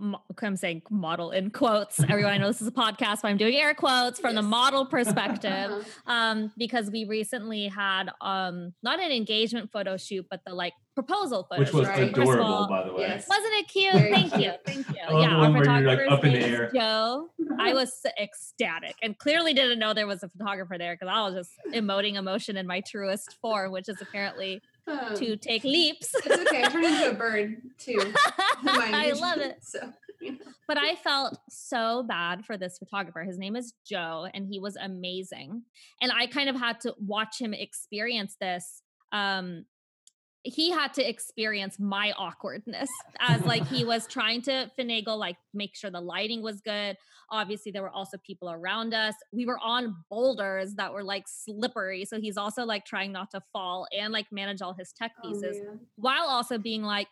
m- 0.00 0.16
I'm 0.42 0.56
saying 0.56 0.82
model 0.90 1.30
in 1.30 1.50
quotes. 1.50 2.00
Everyone, 2.02 2.32
I 2.32 2.38
know 2.38 2.48
this 2.48 2.60
is 2.60 2.68
a 2.68 2.72
podcast, 2.72 3.22
but 3.22 3.28
I'm 3.28 3.36
doing 3.38 3.54
air 3.54 3.74
quotes 3.74 4.20
from 4.20 4.34
the 4.34 4.42
model 4.42 4.84
perspective. 4.96 5.70
Uh-huh. 5.70 6.12
um, 6.12 6.52
because 6.56 6.90
we 6.90 7.04
recently 7.04 7.68
had 7.68 8.10
um 8.20 8.72
not 8.82 9.00
an 9.00 9.10
engagement 9.10 9.70
photo 9.72 9.96
shoot, 9.96 10.26
but 10.30 10.40
the 10.46 10.54
like 10.54 10.74
proposal 10.94 11.46
photo 11.48 11.60
Which 11.60 11.72
was 11.72 11.86
shoot. 11.86 11.88
right. 11.90 11.98
First 12.00 12.16
of 12.16 12.22
adorable, 12.22 12.44
all, 12.44 12.68
by 12.68 12.84
the 12.86 12.92
way. 12.92 13.02
yes. 13.02 13.26
Wasn't 13.28 13.52
it 13.54 13.68
cute? 13.68 13.92
Thank 13.94 14.36
you. 14.36 14.52
Thank 14.66 14.88
you. 14.88 14.94
I 15.08 15.20
yeah, 15.20 15.28
the 15.30 15.34
our 15.34 15.38
one 15.40 15.54
where 15.54 15.64
you're, 15.80 15.96
like, 15.96 16.10
up 16.10 16.24
in 16.24 16.32
the 16.34 16.40
air. 16.44 16.70
Joe. 16.74 17.28
I 17.58 17.72
was 17.74 18.00
ecstatic 18.20 18.94
and 19.02 19.16
clearly 19.18 19.54
didn't 19.54 19.78
know 19.78 19.94
there 19.94 20.06
was 20.06 20.22
a 20.22 20.28
photographer 20.28 20.76
there 20.78 20.94
because 20.94 21.08
I 21.12 21.20
was 21.22 21.34
just 21.34 21.50
emoting 21.74 22.16
emotion 22.16 22.56
in 22.56 22.66
my 22.66 22.80
truest 22.80 23.36
form, 23.40 23.72
which 23.72 23.88
is 23.88 24.00
apparently 24.02 24.60
Um, 24.86 25.14
to 25.16 25.36
take 25.36 25.64
leaps. 25.64 26.12
it's 26.14 26.26
okay. 26.26 26.64
I 26.64 26.68
turned 26.68 26.84
into 26.86 27.10
a 27.10 27.14
bird 27.14 27.56
too. 27.78 28.12
I 28.66 29.12
love 29.16 29.38
it. 29.38 29.58
So. 29.62 29.92
But 30.68 30.78
I 30.78 30.94
felt 30.94 31.36
so 31.50 32.04
bad 32.04 32.44
for 32.44 32.56
this 32.56 32.78
photographer. 32.78 33.24
His 33.24 33.38
name 33.40 33.56
is 33.56 33.74
Joe, 33.84 34.28
and 34.32 34.46
he 34.46 34.60
was 34.60 34.76
amazing. 34.76 35.62
And 36.00 36.12
I 36.12 36.28
kind 36.28 36.48
of 36.48 36.54
had 36.54 36.78
to 36.82 36.94
watch 37.04 37.40
him 37.40 37.52
experience 37.52 38.36
this. 38.40 38.82
Um, 39.10 39.64
he 40.44 40.70
had 40.70 40.92
to 40.94 41.08
experience 41.08 41.78
my 41.78 42.12
awkwardness 42.18 42.90
as 43.20 43.44
like 43.44 43.66
he 43.68 43.84
was 43.84 44.06
trying 44.06 44.42
to 44.42 44.70
finagle, 44.78 45.16
like 45.18 45.36
make 45.54 45.76
sure 45.76 45.90
the 45.90 46.00
lighting 46.00 46.42
was 46.42 46.60
good. 46.60 46.96
Obviously, 47.30 47.70
there 47.70 47.82
were 47.82 47.90
also 47.90 48.18
people 48.18 48.50
around 48.50 48.92
us. 48.92 49.14
We 49.32 49.46
were 49.46 49.58
on 49.60 49.96
boulders 50.10 50.74
that 50.74 50.92
were 50.92 51.04
like 51.04 51.24
slippery. 51.28 52.04
So 52.04 52.20
he's 52.20 52.36
also 52.36 52.64
like 52.64 52.84
trying 52.84 53.12
not 53.12 53.30
to 53.30 53.40
fall 53.52 53.86
and 53.96 54.12
like 54.12 54.26
manage 54.32 54.62
all 54.62 54.74
his 54.74 54.92
tech 54.92 55.12
Oh, 55.22 55.28
pieces 55.28 55.58
man. 55.64 55.80
while 55.96 56.24
also 56.26 56.58
being 56.58 56.82
like, 56.82 57.06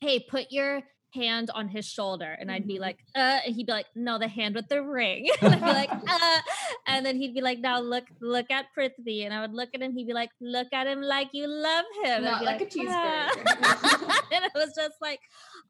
hey, 0.00 0.20
put 0.28 0.50
your 0.50 0.82
hand 1.14 1.50
on 1.54 1.68
his 1.68 1.86
shoulder 1.86 2.36
and 2.38 2.50
I'd 2.50 2.66
be 2.66 2.76
Mhm. 2.76 2.80
like, 2.80 2.98
uh, 3.14 3.40
and 3.46 3.54
he'd 3.54 3.66
be 3.66 3.72
like, 3.72 3.86
no, 3.94 4.18
the 4.18 4.28
hand 4.28 4.54
with 4.54 4.68
the 4.68 4.82
ring. 4.82 5.28
and 5.42 5.54
I'd 5.54 5.60
be 5.60 5.66
like, 5.66 5.90
uh, 6.08 6.40
and 6.86 7.04
then 7.06 7.16
he'd 7.16 7.34
be 7.34 7.40
like, 7.40 7.58
now 7.60 7.80
look, 7.80 8.04
look 8.20 8.50
at 8.50 8.66
Prithvi. 8.76 9.24
And 9.24 9.32
I 9.32 9.40
would 9.40 9.54
look 9.54 9.70
at 9.74 9.80
him, 9.80 9.92
he'd 9.96 10.06
be 10.06 10.12
like, 10.12 10.30
look 10.40 10.68
at 10.72 10.86
him 10.86 11.00
like 11.00 11.28
you 11.32 11.46
love 11.46 11.84
him. 12.04 12.24
And 12.24 12.24
Not 12.24 12.40
be 12.40 12.46
like 12.46 12.60
a 12.60 12.66
"Ah." 12.66 13.30
cheeseburger. 13.34 14.22
and 14.34 14.44
it 14.44 14.52
was 14.54 14.72
just 14.76 14.96
like, 15.00 15.20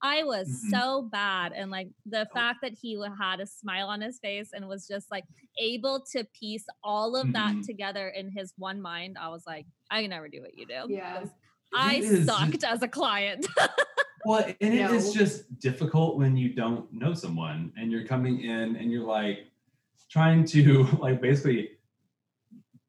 I 0.02 0.24
was 0.24 0.48
Mhm. 0.48 0.70
so 0.70 1.02
bad. 1.10 1.52
And 1.52 1.70
like 1.70 1.88
the 2.06 2.26
fact 2.34 2.58
that 2.62 2.72
he 2.80 3.00
had 3.18 3.40
a 3.40 3.46
smile 3.46 3.88
on 3.88 4.00
his 4.00 4.18
face 4.18 4.50
and 4.52 4.66
was 4.68 4.86
just 4.88 5.10
like 5.10 5.24
able 5.60 6.00
to 6.12 6.24
piece 6.38 6.64
all 6.82 7.14
of 7.16 7.32
that 7.32 7.54
Mhm. 7.54 7.66
together 7.66 8.08
in 8.08 8.30
his 8.30 8.52
one 8.58 8.80
mind, 8.82 9.16
I 9.20 9.28
was 9.28 9.44
like, 9.46 9.66
I 9.90 10.02
can 10.02 10.10
never 10.10 10.28
do 10.28 10.40
what 10.42 10.56
you 10.58 10.66
do. 10.66 10.86
Yeah. 10.88 11.24
I 11.74 11.96
is 11.96 12.24
sucked 12.26 12.64
as 12.64 12.82
a 12.82 12.88
client. 12.88 13.46
Well, 14.24 14.44
and 14.60 14.74
it 14.74 14.90
is 14.90 15.06
No. 15.14 15.20
just 15.20 15.58
difficult 15.60 16.16
when 16.16 16.36
you 16.36 16.50
don't 16.52 16.92
know 16.92 17.14
someone 17.14 17.72
and 17.76 17.90
you're 17.92 18.06
coming 18.06 18.40
in 18.40 18.76
and 18.76 18.90
you're 18.90 19.06
like 19.06 19.46
trying 20.10 20.44
to 20.46 20.84
like 21.00 21.20
basically 21.20 21.70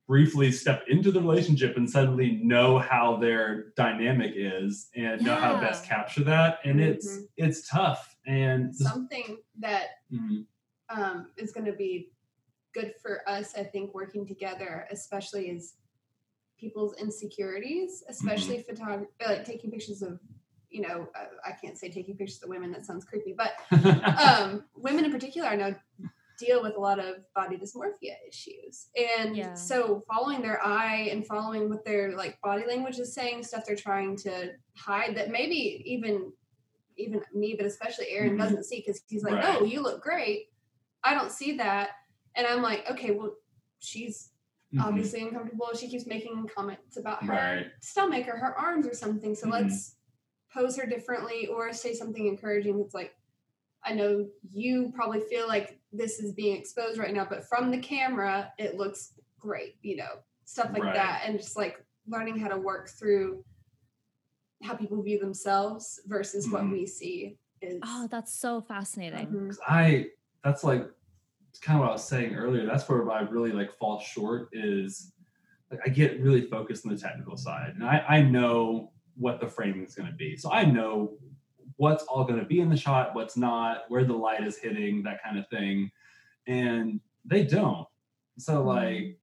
briefly 0.07 0.51
step 0.51 0.83
into 0.87 1.11
the 1.11 1.21
relationship 1.21 1.77
and 1.77 1.87
suddenly 1.87 2.31
know 2.43 2.79
how 2.79 3.15
their 3.17 3.69
dynamic 3.77 4.33
is 4.35 4.89
and 4.95 5.21
know 5.21 5.35
how 5.35 5.53
to 5.53 5.59
best 5.61 5.85
capture 5.85 6.23
that 6.23 6.59
and 6.65 6.81
it's 6.81 7.07
Mhm. 7.17 7.27
it's 7.37 7.69
tough 7.69 8.15
and 8.25 8.75
Something 8.75 9.37
that 9.59 9.87
Mhm. 10.11 10.47
um, 10.89 11.31
is 11.37 11.51
going 11.51 11.65
to 11.67 11.73
be 11.73 12.11
good 12.73 12.95
for 13.01 13.27
us, 13.29 13.55
I 13.55 13.63
think, 13.63 13.93
working 13.93 14.25
together, 14.25 14.87
especially 14.89 15.49
is 15.51 15.75
people's 16.57 16.95
insecurities, 16.99 18.03
especially 18.09 18.63
photog- 18.63 19.07
uh, 19.23 19.29
like 19.29 19.45
taking 19.45 19.69
pictures 19.71 20.01
of, 20.01 20.19
you 20.69 20.81
know, 20.81 21.07
uh, 21.15 21.25
I 21.45 21.51
can't 21.51 21.77
say 21.77 21.89
taking 21.89 22.15
pictures 22.15 22.41
of 22.43 22.49
women, 22.49 22.71
that 22.71 22.85
sounds 22.85 23.05
creepy, 23.05 23.33
but 23.37 23.53
um, 24.19 24.65
women 24.75 25.05
in 25.05 25.11
particular, 25.11 25.47
I 25.47 25.55
know 25.55 25.73
deal 26.37 26.61
with 26.63 26.75
a 26.77 26.79
lot 26.79 26.99
of 26.99 27.15
body 27.35 27.57
dysmorphia 27.57 28.13
issues 28.25 28.87
and 28.95 29.35
Yeah. 29.35 29.53
so 29.55 30.05
following 30.07 30.41
their 30.41 30.65
eye 30.65 31.09
and 31.11 31.27
following 31.27 31.67
what 31.69 31.83
their 31.83 32.15
like 32.15 32.39
body 32.41 32.63
language 32.65 32.97
is 32.97 33.13
saying 33.13 33.43
stuff 33.43 33.65
they're 33.67 33.75
trying 33.75 34.15
to 34.19 34.51
hide 34.77 35.17
that 35.17 35.31
maybe 35.31 35.83
even 35.85 36.31
even 36.95 37.21
me 37.33 37.55
but 37.57 37.65
especially 37.65 38.07
aaron 38.11 38.35
Mhm. 38.35 38.37
doesn't 38.37 38.63
see 38.63 38.77
because 38.79 39.01
he's 39.09 39.21
like 39.21 39.33
Right. 39.33 39.57
oh 39.59 39.65
you 39.65 39.81
look 39.81 40.01
great 40.01 40.45
i 41.03 41.13
don't 41.13 41.29
see 41.33 41.57
that 41.57 41.89
and 42.35 42.47
i'm 42.47 42.61
like 42.61 42.89
okay 42.89 43.11
well 43.11 43.35
she's 43.79 44.31
Mhm. 44.73 44.85
obviously 44.85 45.21
uncomfortable 45.21 45.67
she 45.75 45.89
keeps 45.89 46.05
making 46.07 46.47
comments 46.55 46.95
about 46.95 47.21
her 47.25 47.33
Right. 47.33 47.65
stomach 47.81 48.29
or 48.29 48.37
her 48.37 48.57
arms 48.57 48.87
or 48.87 48.93
something 48.93 49.35
so 49.35 49.47
Mhm. 49.47 49.51
let's 49.51 49.97
pose 50.53 50.75
her 50.77 50.85
differently 50.85 51.47
or 51.47 51.71
say 51.73 51.93
something 51.93 52.27
encouraging 52.27 52.77
that's 52.81 52.93
like 52.93 53.15
i 53.83 53.93
know 53.93 54.27
you 54.51 54.91
probably 54.95 55.21
feel 55.29 55.47
like 55.47 55.79
this 55.93 56.19
is 56.19 56.33
being 56.33 56.55
exposed 56.57 56.97
right 56.97 57.13
now 57.13 57.25
but 57.29 57.43
from 57.47 57.69
the 57.71 57.77
camera 57.79 58.51
it 58.57 58.75
looks 58.75 59.13
great 59.39 59.75
you 59.81 59.95
know 59.95 60.19
stuff 60.45 60.69
like 60.73 60.83
Right. 60.83 60.95
that 60.95 61.21
and 61.25 61.37
just 61.39 61.55
like 61.55 61.83
learning 62.07 62.37
how 62.39 62.47
to 62.47 62.57
work 62.57 62.89
through 62.89 63.43
how 64.63 64.75
people 64.75 65.01
view 65.01 65.19
themselves 65.19 66.01
versus 66.07 66.49
what 66.49 66.63
Mhm. 66.63 66.71
we 66.71 66.85
see 66.85 67.37
is 67.61 67.79
oh, 67.83 68.07
that's 68.09 68.33
so 68.33 68.59
fascinating. 68.61 69.27
Mhm. 69.27 69.47
'Cause 69.49 69.59
I 69.67 70.11
that's 70.43 70.63
like 70.63 70.89
it's 71.49 71.59
kind 71.59 71.77
of 71.77 71.81
what 71.81 71.89
I 71.89 71.93
was 71.93 72.03
saying 72.03 72.35
earlier. 72.35 72.65
That's 72.65 72.87
where 72.89 73.09
I 73.11 73.21
really 73.21 73.51
like 73.51 73.71
fall 73.77 73.99
short 73.99 74.49
is 74.53 75.13
like 75.71 75.79
I 75.85 75.89
get 75.89 76.19
really 76.19 76.41
focused 76.41 76.85
on 76.85 76.93
the 76.93 76.99
technical 76.99 77.37
side. 77.37 77.73
And 77.75 77.83
I, 77.83 77.99
I 78.07 78.21
know 78.21 78.91
what 79.19 79.39
the 79.39 79.47
framing 79.47 79.85
is 79.85 79.95
going 79.95 80.09
to 80.09 80.15
be. 80.15 80.35
So 80.37 80.51
I 80.51 80.65
know 80.65 81.13
what's 81.75 82.03
all 82.05 82.23
going 82.23 82.39
to 82.39 82.45
be 82.45 82.61
in 82.61 82.69
the 82.69 82.77
shot, 82.77 83.13
what's 83.13 83.37
not, 83.37 83.83
where 83.89 84.03
the 84.03 84.13
light 84.13 84.45
is 84.45 84.57
hitting, 84.57 85.03
that 85.03 85.23
kind 85.23 85.37
of 85.37 85.47
thing. 85.49 85.91
And 86.47 86.99
they 87.25 87.43
don't. 87.43 87.87
So 88.37 88.55
mm-hmm. 88.55 88.67
like 88.67 89.19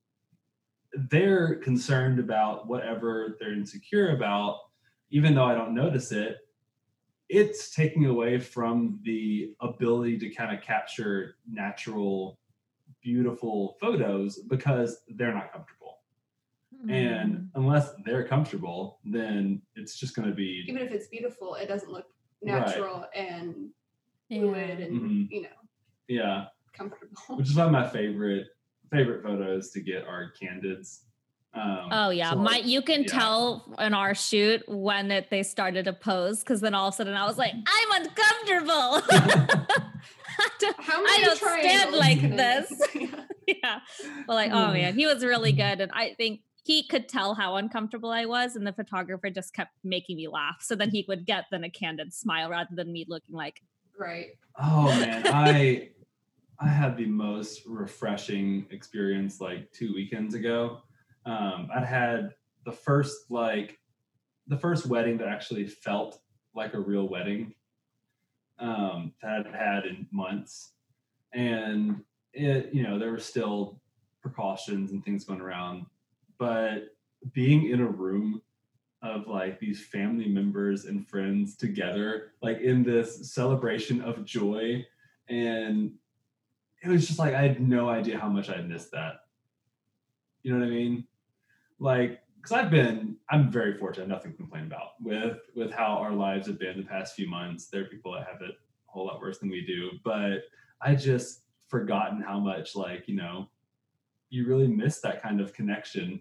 they're 1.11 1.57
concerned 1.57 2.19
about 2.19 2.69
whatever 2.69 3.37
they're 3.41 3.53
insecure 3.53 4.17
about, 4.17 4.61
even 5.11 5.35
though 5.35 5.45
I 5.45 5.55
don't 5.55 5.75
notice 5.75 6.12
it, 6.12 6.38
it's 7.29 7.75
taking 7.75 8.07
away 8.07 8.38
from 8.38 9.00
the 9.03 9.55
ability 9.61 10.19
to 10.19 10.31
kind 10.31 10.57
of 10.57 10.62
capture 10.62 11.37
natural, 11.50 12.38
beautiful 13.03 13.76
photos 13.81 14.38
because 14.38 14.99
they're 15.09 15.35
not 15.35 15.53
comfortable. 15.53 15.75
And 16.88 17.49
unless 17.54 17.90
they're 18.04 18.26
comfortable, 18.26 19.00
then 19.04 19.62
it's 19.75 19.99
just 19.99 20.14
going 20.14 20.28
to 20.28 20.35
be 20.35 20.64
even 20.68 20.83
if 20.83 20.92
it's 20.92 21.09
beautiful 21.09 21.54
it 21.54 21.66
doesn't 21.66 21.90
look 21.90 22.06
Right. 22.42 22.61
natural 22.61 23.06
and 23.14 23.71
Yeah. 24.28 24.40
fluid 24.40 24.80
and 24.80 25.00
Mhm. 25.00 25.30
you 25.30 25.42
know 25.42 25.49
yeah. 26.09 26.47
comfortable 26.76 27.16
Which 27.37 27.49
is 27.49 27.56
one 27.56 27.66
of 27.66 27.73
my 27.73 27.88
favorite 27.88 28.47
favorite 28.92 29.23
photos 29.23 29.71
to 29.73 29.80
get 29.80 30.04
are 30.06 30.30
candids. 30.38 31.06
Um, 31.54 31.88
Oh 31.90 32.11
yeah, 32.11 32.30
so, 32.33 32.37
my 32.37 32.59
you 32.59 32.83
can 32.83 33.02
yeah. 33.04 33.09
tell 33.09 33.75
in 33.78 33.95
our 33.95 34.14
shoot 34.14 34.62
when 34.68 35.11
it, 35.11 35.30
they 35.30 35.42
started 35.42 35.87
to 35.87 35.92
pose 35.95 36.40
because 36.40 36.61
then 36.61 36.75
all 36.75 36.88
of 36.88 36.95
a 36.95 36.97
sudden 36.99 37.14
I 37.14 37.25
was 37.26 37.38
like, 37.38 37.54
I'm 37.54 38.02
uncomfortable. 38.02 39.02
I 40.38 40.50
don't- 40.61 40.76
I 40.78 41.23
don't 41.25 41.38
stand 41.38 41.95
like 41.95 42.21
this. 42.37 42.71
yeah. 43.47 43.80
Well, 44.28 44.37
like, 44.37 44.52
oh 44.52 44.66
Hmm. 44.66 44.73
man, 44.75 44.95
he 44.95 45.06
was 45.06 45.25
really 45.25 45.52
good. 45.52 45.80
And 45.80 45.90
I 45.92 46.14
think 46.14 46.42
he 46.66 46.82
could 46.82 47.08
tell 47.08 47.35
how 47.35 47.56
uncomfortable 47.56 48.11
I 48.11 48.26
was. 48.26 48.56
And 48.56 48.66
the 48.66 48.73
photographer 48.73 49.30
just 49.30 49.54
kept 49.54 49.73
making 49.85 50.16
me 50.16 50.26
laugh. 50.26 50.56
So 50.61 50.75
then 50.75 50.90
he 50.90 51.04
would 51.06 51.25
get 51.25 51.44
then 51.50 51.62
a 51.62 51.70
candid 51.70 52.12
smile 52.12 52.50
rather 52.50 52.75
than 52.75 52.92
me 52.92 53.06
looking 53.08 53.37
like, 53.37 53.62
right 53.99 54.30
Oh 54.58 54.87
man, 54.87 55.23
I 55.26 55.90
I 56.58 56.68
had 56.68 56.96
the 56.96 57.06
most 57.06 57.62
refreshing 57.66 58.66
experience 58.70 59.40
like 59.40 59.70
two 59.73 59.92
weekends 59.94 60.35
ago. 60.35 60.80
Um, 61.26 61.68
I'd 61.75 61.85
had 61.85 62.35
the 62.64 62.73
first 62.73 63.30
like 63.30 63.78
the 64.46 64.56
first 64.56 64.87
wedding 64.87 65.18
that 65.18 65.28
actually 65.28 65.66
felt 65.66 66.20
like 66.54 66.75
a 66.75 66.80
real 66.80 67.08
wedding 67.08 67.54
um, 68.58 69.12
that 69.23 69.46
I'd 69.46 69.54
had 69.54 69.85
in 69.85 70.06
months, 70.11 70.73
and 71.35 72.02
it 72.32 72.70
you 72.73 72.82
know 72.82 72.99
there 72.99 73.11
were 73.11 73.18
still 73.18 73.80
precautions 74.23 74.92
and 74.92 75.04
things 75.04 75.25
going 75.25 75.40
around, 75.40 75.85
but 76.38 76.97
being 77.33 77.71
in 77.71 77.81
a 77.81 77.87
room 77.87 78.43
of 79.02 79.26
like 79.26 79.61
these 79.61 79.85
family 79.85 80.26
members 80.26 80.85
and 80.87 81.07
friends 81.07 81.57
together, 81.57 82.33
like 82.43 82.61
in 82.61 82.83
this 82.83 83.33
celebration 83.33 84.00
of 84.00 84.25
joy. 84.25 84.85
And 85.28 85.93
it 86.83 86.88
was 86.88 87.07
just 87.07 87.19
like, 87.19 87.35
I 87.35 87.43
had 87.43 87.61
no 87.61 87.88
idea 87.88 88.19
how 88.19 88.28
much 88.28 88.49
I 88.50 88.61
missed 88.61 88.90
that. 88.93 89.21
You 90.43 90.52
know 90.52 90.61
what 90.61 90.66
I 90.66 90.71
mean? 90.71 91.07
Like, 91.78 92.21
because 92.37 92.52
I've 92.52 92.71
been, 92.71 93.16
I'm 93.28 93.50
very 93.50 93.76
fortunate, 93.76 94.09
nothing 94.09 94.31
to 94.33 94.37
complain 94.37 94.66
about 94.66 94.90
with 95.00 95.38
with 95.57 95.73
how 95.73 95.97
our 95.99 96.12
lives 96.12 96.47
have 96.47 96.61
been 96.61 96.78
the 96.78 96.85
past 96.85 97.16
few 97.16 97.28
months. 97.28 97.66
There 97.66 97.83
are 97.83 97.87
people 97.87 98.12
that 98.12 98.26
have 98.31 98.40
it 98.40 98.52
a 98.52 98.93
whole 98.93 99.07
lot 99.07 99.21
worse 99.21 99.38
than 99.38 99.50
we 99.50 99.66
do, 99.66 99.90
but 100.05 100.45
I 100.81 100.95
just 100.95 101.43
forgotten 101.69 102.23
how 102.23 102.38
much, 102.38 102.76
like, 102.76 103.09
you 103.09 103.16
know, 103.16 103.49
you 104.30 104.47
really 104.47 104.66
miss 104.68 105.00
that 105.00 105.23
kind 105.23 105.40
of 105.40 105.52
connection. 105.54 106.21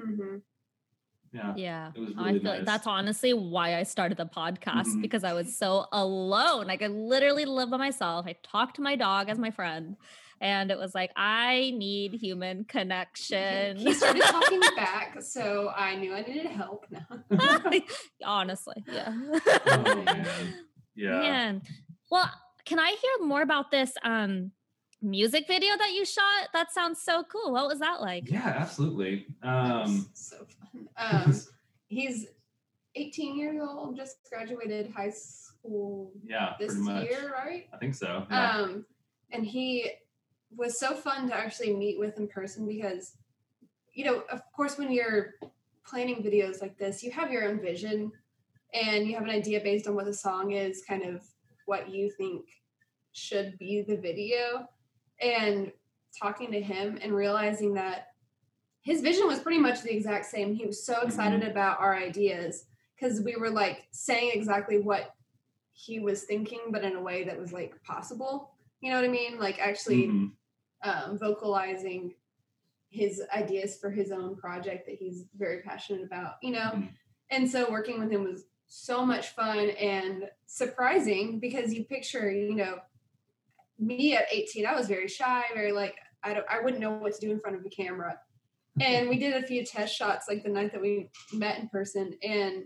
hmm 0.00 0.36
Yeah. 1.32 1.54
yeah. 1.56 1.92
It 1.94 2.00
was 2.00 2.12
I 2.16 2.28
really 2.28 2.40
feel 2.40 2.50
like 2.52 2.60
nice. 2.60 2.66
that's 2.66 2.86
honestly 2.86 3.32
why 3.32 3.76
I 3.76 3.82
started 3.82 4.16
the 4.18 4.26
podcast 4.26 4.88
Mhm. 4.96 5.02
because 5.02 5.24
I 5.24 5.32
was 5.32 5.56
so 5.56 5.86
alone. 5.92 6.66
Like 6.66 6.82
I 6.82 6.86
literally 6.88 7.44
live 7.44 7.70
by 7.70 7.76
myself. 7.78 8.26
I 8.26 8.34
talked 8.42 8.76
to 8.76 8.82
my 8.82 8.96
dog 8.96 9.28
as 9.28 9.38
my 9.38 9.50
friend, 9.50 9.96
and 10.40 10.70
it 10.70 10.78
was 10.78 10.94
like 10.94 11.10
I 11.16 11.72
need 11.76 12.14
human 12.14 12.64
connection. 12.64 13.76
he 13.78 13.92
started 13.94 14.22
talking 14.36 14.60
back 14.76 15.20
so 15.22 15.70
i 15.76 15.94
knew 15.96 16.12
i 16.14 16.20
needed 16.22 16.46
help 16.46 16.84
now 16.90 17.08
Honestly, 18.24 18.84
yeah. 18.86 19.12
Oh, 19.66 19.82
man. 20.04 20.54
Yeah. 20.94 21.18
Man. 21.20 21.62
Well, 22.10 22.30
can 22.64 22.78
I 22.78 22.90
hear 22.90 23.26
more 23.26 23.42
about 23.42 23.70
this 23.70 23.92
um 24.02 24.52
music 25.02 25.46
video 25.46 25.76
that 25.76 25.92
you 25.92 26.04
shot? 26.04 26.48
That 26.52 26.72
sounds 26.72 27.02
so 27.02 27.24
cool. 27.24 27.52
What 27.52 27.68
was 27.68 27.78
that 27.80 28.00
like? 28.00 28.30
Yeah, 28.30 28.54
absolutely. 28.58 29.26
Um, 29.42 30.08
so 30.12 30.36
fun 30.38 30.88
um 30.96 31.34
he's 31.88 32.26
18 32.94 33.36
years 33.36 33.60
old 33.60 33.96
just 33.96 34.16
graduated 34.28 34.90
high 34.90 35.10
school 35.10 36.12
yeah, 36.24 36.54
this 36.58 36.74
year 36.76 37.32
right 37.32 37.66
I 37.72 37.76
think 37.76 37.94
so. 37.94 38.26
Yeah. 38.30 38.58
Um, 38.58 38.86
and 39.30 39.44
he 39.44 39.90
was 40.54 40.78
so 40.78 40.94
fun 40.94 41.28
to 41.28 41.34
actually 41.34 41.74
meet 41.74 41.98
with 41.98 42.18
in 42.18 42.28
person 42.28 42.66
because, 42.66 43.16
you 43.92 44.04
know, 44.04 44.22
of 44.30 44.40
course, 44.54 44.78
when 44.78 44.92
you're 44.92 45.34
planning 45.84 46.22
videos 46.22 46.60
like 46.60 46.78
this, 46.78 47.02
you 47.02 47.10
have 47.10 47.30
your 47.30 47.44
own 47.48 47.60
vision 47.60 48.12
and 48.72 49.06
you 49.06 49.14
have 49.14 49.24
an 49.24 49.30
idea 49.30 49.60
based 49.60 49.86
on 49.86 49.94
what 49.94 50.04
the 50.04 50.14
song 50.14 50.52
is, 50.52 50.82
kind 50.86 51.02
of 51.02 51.22
what 51.66 51.90
you 51.90 52.10
think 52.10 52.46
should 53.12 53.58
be 53.58 53.82
the 53.82 53.96
video. 53.96 54.68
And 55.20 55.72
talking 56.18 56.50
to 56.52 56.60
him 56.60 56.98
and 57.02 57.14
realizing 57.14 57.74
that 57.74 58.08
his 58.82 59.00
vision 59.00 59.26
was 59.26 59.40
pretty 59.40 59.58
much 59.58 59.82
the 59.82 59.94
exact 59.94 60.26
same. 60.26 60.54
He 60.54 60.64
was 60.66 60.84
so 60.84 61.00
excited 61.02 61.42
about 61.42 61.80
our 61.80 61.96
ideas 61.96 62.66
because 62.94 63.20
we 63.20 63.36
were 63.36 63.50
like 63.50 63.88
saying 63.90 64.30
exactly 64.32 64.78
what 64.78 65.14
he 65.72 65.98
was 65.98 66.22
thinking, 66.22 66.60
but 66.70 66.84
in 66.84 66.96
a 66.96 67.00
way 67.00 67.24
that 67.24 67.38
was 67.38 67.52
like 67.52 67.82
possible. 67.82 68.52
You 68.80 68.90
know 68.90 68.96
what 68.96 69.04
I 69.04 69.12
mean? 69.12 69.38
Like 69.38 69.58
actually 69.58 70.06
Mhm. 70.06 70.32
um, 70.82 71.18
vocalizing 71.18 72.14
his 72.88 73.22
ideas 73.34 73.76
for 73.76 73.90
his 73.90 74.12
own 74.12 74.36
project 74.36 74.86
that 74.86 74.94
he's 74.94 75.26
very 75.36 75.62
passionate 75.62 76.04
about, 76.04 76.36
you 76.42 76.52
know? 76.52 76.70
Mhm. 76.74 76.88
And 77.30 77.50
so 77.50 77.70
working 77.70 77.98
with 77.98 78.10
him 78.10 78.24
was 78.24 78.44
so 78.68 79.04
much 79.04 79.30
fun 79.30 79.70
and 79.70 80.30
surprising 80.46 81.40
because 81.40 81.74
you 81.74 81.84
picture, 81.84 82.30
you 82.30 82.54
know, 82.54 82.80
me 83.78 84.16
at 84.16 84.24
18, 84.30 84.66
I 84.66 84.74
was 84.74 84.88
very 84.88 85.08
shy, 85.08 85.42
very 85.54 85.72
like, 85.72 85.96
I 86.22 86.34
don't, 86.34 86.46
I 86.48 86.60
wouldn't 86.60 86.80
know 86.80 86.92
what 86.92 87.14
to 87.14 87.20
do 87.20 87.30
in 87.30 87.40
front 87.40 87.56
of 87.56 87.64
a 87.64 87.68
camera. 87.68 88.18
And 88.80 89.08
we 89.08 89.18
did 89.18 89.42
a 89.42 89.46
few 89.46 89.64
test 89.64 89.96
shots 89.96 90.26
like 90.28 90.42
the 90.42 90.50
night 90.50 90.72
that 90.72 90.80
we 90.82 91.08
met 91.32 91.58
in 91.58 91.68
person 91.68 92.12
and 92.22 92.64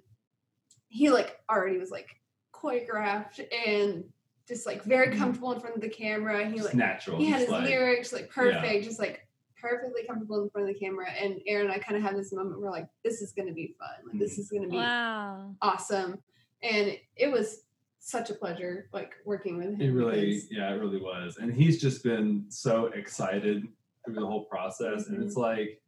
he 0.89 1.09
like 1.09 1.39
already 1.49 1.79
was 1.79 1.91
like 1.93 2.09
choreographed 2.53 3.41
and 3.67 4.05
just 4.49 4.67
like 4.67 4.83
very 4.83 5.09
Mhm. 5.15 5.19
comfortable 5.19 5.53
in 5.53 5.61
front 5.61 5.77
of 5.77 5.83
the 5.83 5.89
camera. 5.89 6.49
He 6.49 6.61
like 6.61 6.75
natural. 6.75 7.19
he 7.19 7.27
had 7.27 7.41
his 7.41 7.49
like, 7.51 7.63
lyrics 7.65 8.13
like 8.13 8.29
perfect, 8.29 8.85
just 8.85 8.99
like 8.99 9.27
perfectly 9.61 10.03
comfortable 10.05 10.43
in 10.43 10.51
front 10.51 10.69
of 10.69 10.75
the 10.75 10.81
camera. 10.81 11.09
And 11.11 11.41
Aaron 11.47 11.67
and 11.67 11.75
I 11.75 11.79
kind 11.79 11.97
of 11.97 12.03
had 12.03 12.17
this 12.17 12.33
moment 12.33 12.61
where 12.61 12.71
like, 12.73 12.89
this 13.05 13.23
is 13.23 13.33
gonna 13.33 13.53
be 13.53 13.77
fun. 13.79 13.89
Like 14.11 14.19
this 14.19 14.37
is 14.39 14.51
gonna 14.51 14.67
be 14.69 14.79
Wow. 14.79 15.55
awesome. 15.63 16.19
And 16.63 16.99
it 17.15 17.31
was 17.31 17.63
such 18.01 18.31
a 18.31 18.35
pleasure 18.35 18.89
like 18.93 19.13
working 19.25 19.59
with 19.59 19.75
him. 19.75 19.81
It 19.81 19.91
really, 19.91 20.35
because- 20.35 20.51
yeah, 20.51 20.71
it 20.73 20.79
really 20.79 21.01
was. 21.01 21.37
And 21.37 21.53
he's 21.55 21.81
just 21.81 22.03
been 22.03 22.47
so 22.49 22.87
excited 22.87 23.69
through 24.05 24.15
the 24.15 24.27
whole 24.27 24.45
process. 24.45 25.09
And 25.09 25.23
it's 25.23 25.35
mm-hmm. 25.35 25.61
like, 25.61 25.83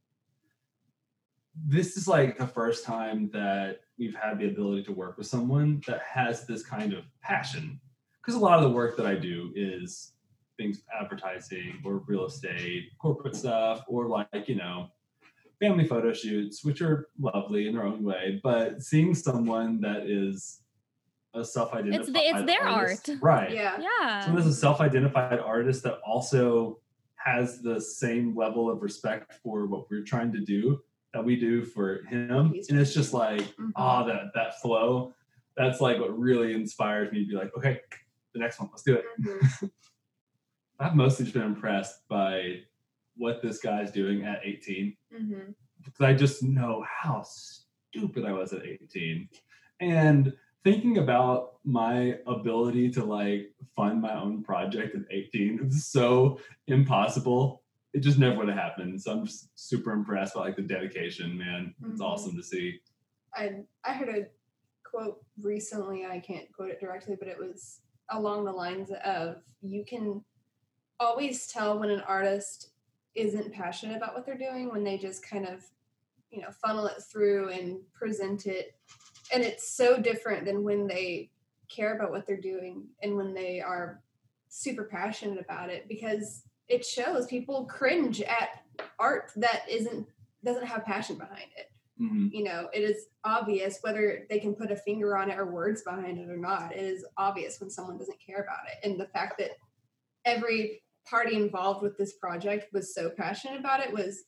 this 1.66 1.96
is 1.96 2.06
like 2.06 2.38
the 2.38 2.46
first 2.46 2.84
time 2.84 3.30
that 3.32 3.80
we've 3.98 4.14
had 4.14 4.38
the 4.38 4.48
ability 4.48 4.84
to 4.84 4.92
work 4.92 5.18
with 5.18 5.26
someone 5.26 5.82
that 5.86 6.02
has 6.02 6.46
this 6.46 6.62
kind 6.62 6.92
of 6.92 7.04
passion. 7.22 7.80
Because 8.20 8.34
a 8.34 8.38
lot 8.38 8.58
of 8.58 8.64
the 8.64 8.74
work 8.74 8.96
that 8.96 9.06
I 9.06 9.14
do 9.14 9.52
is 9.56 10.12
things 10.56 10.82
advertising 10.98 11.80
or 11.84 12.02
real 12.06 12.26
estate, 12.26 12.90
corporate 13.00 13.36
stuff, 13.36 13.84
or 13.88 14.06
like, 14.06 14.48
you 14.48 14.54
know, 14.54 14.88
family 15.60 15.86
photo 15.86 16.12
shoots, 16.12 16.64
which 16.64 16.82
are 16.82 17.08
lovely 17.18 17.66
in 17.66 17.74
their 17.74 17.84
own 17.84 18.02
way. 18.02 18.40
But 18.42 18.82
seeing 18.82 19.14
someone 19.14 19.80
that 19.80 20.06
is 20.06 20.61
a 21.34 21.44
self-identified 21.44 22.08
it's 22.14 22.46
their 22.46 22.62
artist- 22.66 23.08
art. 23.10 23.18
right 23.22 23.50
yeah. 23.52 23.78
Yeah. 23.80 24.24
someone 24.24 24.42
that's 24.42 24.54
a 24.54 24.58
self-identified 24.60 25.38
artist 25.40 25.82
that 25.84 25.98
also 26.06 26.78
has 27.16 27.62
the 27.62 27.80
same 27.80 28.36
level 28.36 28.70
of 28.70 28.82
respect 28.82 29.34
for 29.42 29.66
what 29.66 29.90
we're 29.90 30.02
trying 30.04 30.32
to 30.32 30.40
do 30.40 30.80
that 31.14 31.24
we 31.24 31.36
do 31.36 31.64
for 31.64 32.02
him 32.04 32.30
and 32.68 32.78
it's 32.80 32.92
just 32.94 33.14
like 33.14 33.40
Mhm. 33.56 33.72
ah 33.76 34.02
that 34.04 34.32
that 34.34 34.60
flow 34.60 35.14
that's 35.56 35.80
like 35.80 35.98
what 35.98 36.18
really 36.18 36.54
inspires 36.54 37.10
me 37.12 37.20
to 37.24 37.28
be 37.30 37.34
like 37.34 37.56
okay 37.56 37.80
the 38.34 38.38
next 38.38 38.58
one 38.60 38.68
let's 38.70 38.82
do 38.82 38.94
it 38.94 39.04
Mhm. 39.20 39.70
i've 40.80 40.94
mostly 40.94 41.24
just 41.24 41.34
been 41.34 41.44
impressed 41.44 42.06
by 42.08 42.60
what 43.16 43.40
this 43.42 43.58
guy's 43.58 43.90
doing 43.90 44.24
at 44.24 44.40
18 44.44 44.96
Mhm. 45.14 45.54
because 45.84 46.00
I 46.00 46.14
just 46.14 46.42
know 46.42 46.84
how 46.88 47.22
stupid 47.22 48.24
I 48.24 48.32
was 48.32 48.52
at 48.54 48.64
18. 48.64 49.28
And 49.80 50.32
thinking 50.64 50.98
about 50.98 51.54
my 51.64 52.18
ability 52.26 52.90
to 52.90 53.04
like 53.04 53.52
fund 53.74 54.00
my 54.00 54.14
own 54.20 54.42
project 54.42 54.94
at 54.94 55.02
18 55.10 55.54
it 55.58 55.64
was 55.64 55.86
so 55.86 56.38
impossible. 56.66 57.62
It 57.94 58.00
just 58.00 58.18
never 58.18 58.38
would 58.38 58.48
have 58.48 58.56
happened. 58.58 59.00
So 59.02 59.12
I'm 59.12 59.26
just 59.26 59.50
super 59.54 59.92
impressed 59.92 60.34
by 60.34 60.40
like 60.42 60.56
the 60.56 60.62
dedication, 60.62 61.36
man. 61.36 61.74
It's 61.90 62.00
Mhm. 62.00 62.04
awesome 62.04 62.36
to 62.36 62.42
see. 62.42 62.80
I 63.34 63.64
I 63.84 63.92
heard 63.92 64.08
a 64.08 64.28
quote 64.82 65.24
recently. 65.40 66.04
I 66.06 66.20
can't 66.20 66.50
quote 66.52 66.70
it 66.70 66.80
directly, 66.80 67.16
but 67.18 67.28
it 67.28 67.38
was 67.38 67.80
along 68.10 68.44
the 68.44 68.52
lines 68.52 68.90
of 69.04 69.42
you 69.62 69.84
can 69.84 70.24
always 71.00 71.46
tell 71.46 71.78
when 71.78 71.90
an 71.90 72.00
artist 72.00 72.72
isn't 73.14 73.52
passionate 73.52 73.96
about 73.96 74.14
what 74.14 74.24
they're 74.24 74.38
doing 74.38 74.70
when 74.70 74.84
they 74.84 74.96
just 74.98 75.22
kind 75.26 75.46
of 75.46 75.64
you 76.30 76.40
know 76.40 76.50
funnel 76.50 76.86
it 76.86 77.02
through 77.10 77.50
and 77.50 77.78
present 77.92 78.46
it 78.46 78.74
and 79.32 79.42
it's 79.42 79.68
so 79.74 79.98
different 79.98 80.44
than 80.44 80.62
when 80.62 80.86
they 80.86 81.30
care 81.68 81.94
about 81.96 82.10
what 82.10 82.26
they're 82.26 82.40
doing 82.40 82.86
and 83.02 83.16
when 83.16 83.32
they 83.34 83.60
are 83.60 84.02
super 84.48 84.84
passionate 84.84 85.40
about 85.40 85.70
it 85.70 85.88
because 85.88 86.42
it 86.68 86.84
shows 86.84 87.26
people 87.26 87.64
cringe 87.64 88.20
at 88.22 88.62
art 88.98 89.32
that 89.36 89.62
isn't 89.68 90.06
doesn't 90.44 90.66
have 90.66 90.84
passion 90.84 91.16
behind 91.16 91.50
it. 91.56 91.66
Mhm. 92.00 92.32
you 92.32 92.42
know 92.42 92.68
it 92.72 92.82
is 92.82 93.08
obvious 93.24 93.78
whether 93.82 94.26
they 94.30 94.38
can 94.40 94.54
put 94.54 94.70
a 94.72 94.76
finger 94.76 95.16
on 95.16 95.30
it 95.30 95.38
or 95.38 95.44
words 95.52 95.82
behind 95.82 96.18
it 96.18 96.28
or 96.30 96.38
not. 96.38 96.72
It 96.74 96.82
is 96.82 97.04
obvious 97.18 97.60
when 97.60 97.70
someone 97.70 97.98
doesn't 97.98 98.18
care 98.18 98.42
about 98.42 98.64
it. 98.66 98.88
And 98.88 98.98
the 98.98 99.06
fact 99.08 99.38
that 99.38 99.52
every 100.24 100.82
party 101.04 101.36
involved 101.36 101.82
with 101.82 101.96
this 101.98 102.14
project 102.14 102.72
was 102.72 102.94
so 102.94 103.10
passionate 103.10 103.60
about 103.60 103.80
it 103.80 103.92
was 103.92 104.24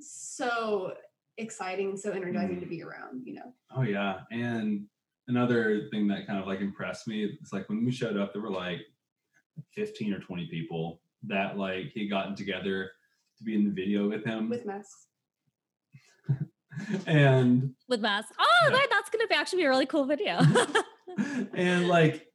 so 0.00 0.94
exciting 1.38 1.90
and 1.90 1.98
so 1.98 2.10
energizing 2.10 2.60
to 2.60 2.66
mm. 2.66 2.70
be 2.70 2.82
around 2.82 3.22
you 3.24 3.34
know 3.34 3.54
Oh 3.76 3.82
yeah. 3.82 4.20
And 4.30 4.86
another 5.26 5.88
thing 5.90 6.08
that 6.08 6.26
kind 6.26 6.38
of 6.38 6.46
like 6.46 6.60
impressed 6.60 7.06
me, 7.06 7.24
it's 7.40 7.52
like 7.52 7.68
when 7.68 7.84
we 7.84 7.92
showed 7.92 8.16
up, 8.16 8.32
there 8.32 8.42
were 8.42 8.50
like 8.50 8.80
15 9.74 10.14
or 10.14 10.20
20 10.20 10.46
people 10.46 11.00
that 11.26 11.58
like 11.58 11.90
he 11.92 12.08
gotten 12.08 12.34
together 12.34 12.90
to 13.36 13.44
be 13.44 13.54
in 13.54 13.64
the 13.64 13.70
video 13.70 14.08
with 14.08 14.24
him. 14.24 14.48
with 14.48 14.66
masks 14.66 15.06
and 17.06 17.74
With 17.88 18.00
masks. 18.00 18.32
Oh, 18.38 18.46
Yeah. 18.64 18.70
that, 18.70 18.88
that's 18.90 19.10
gonna 19.10 19.26
be 19.26 19.34
actually 19.34 19.62
be 19.62 19.66
a 19.66 19.70
really 19.70 19.86
cool 19.86 20.04
video. 20.04 20.38
and 21.54 21.88
like 21.88 22.26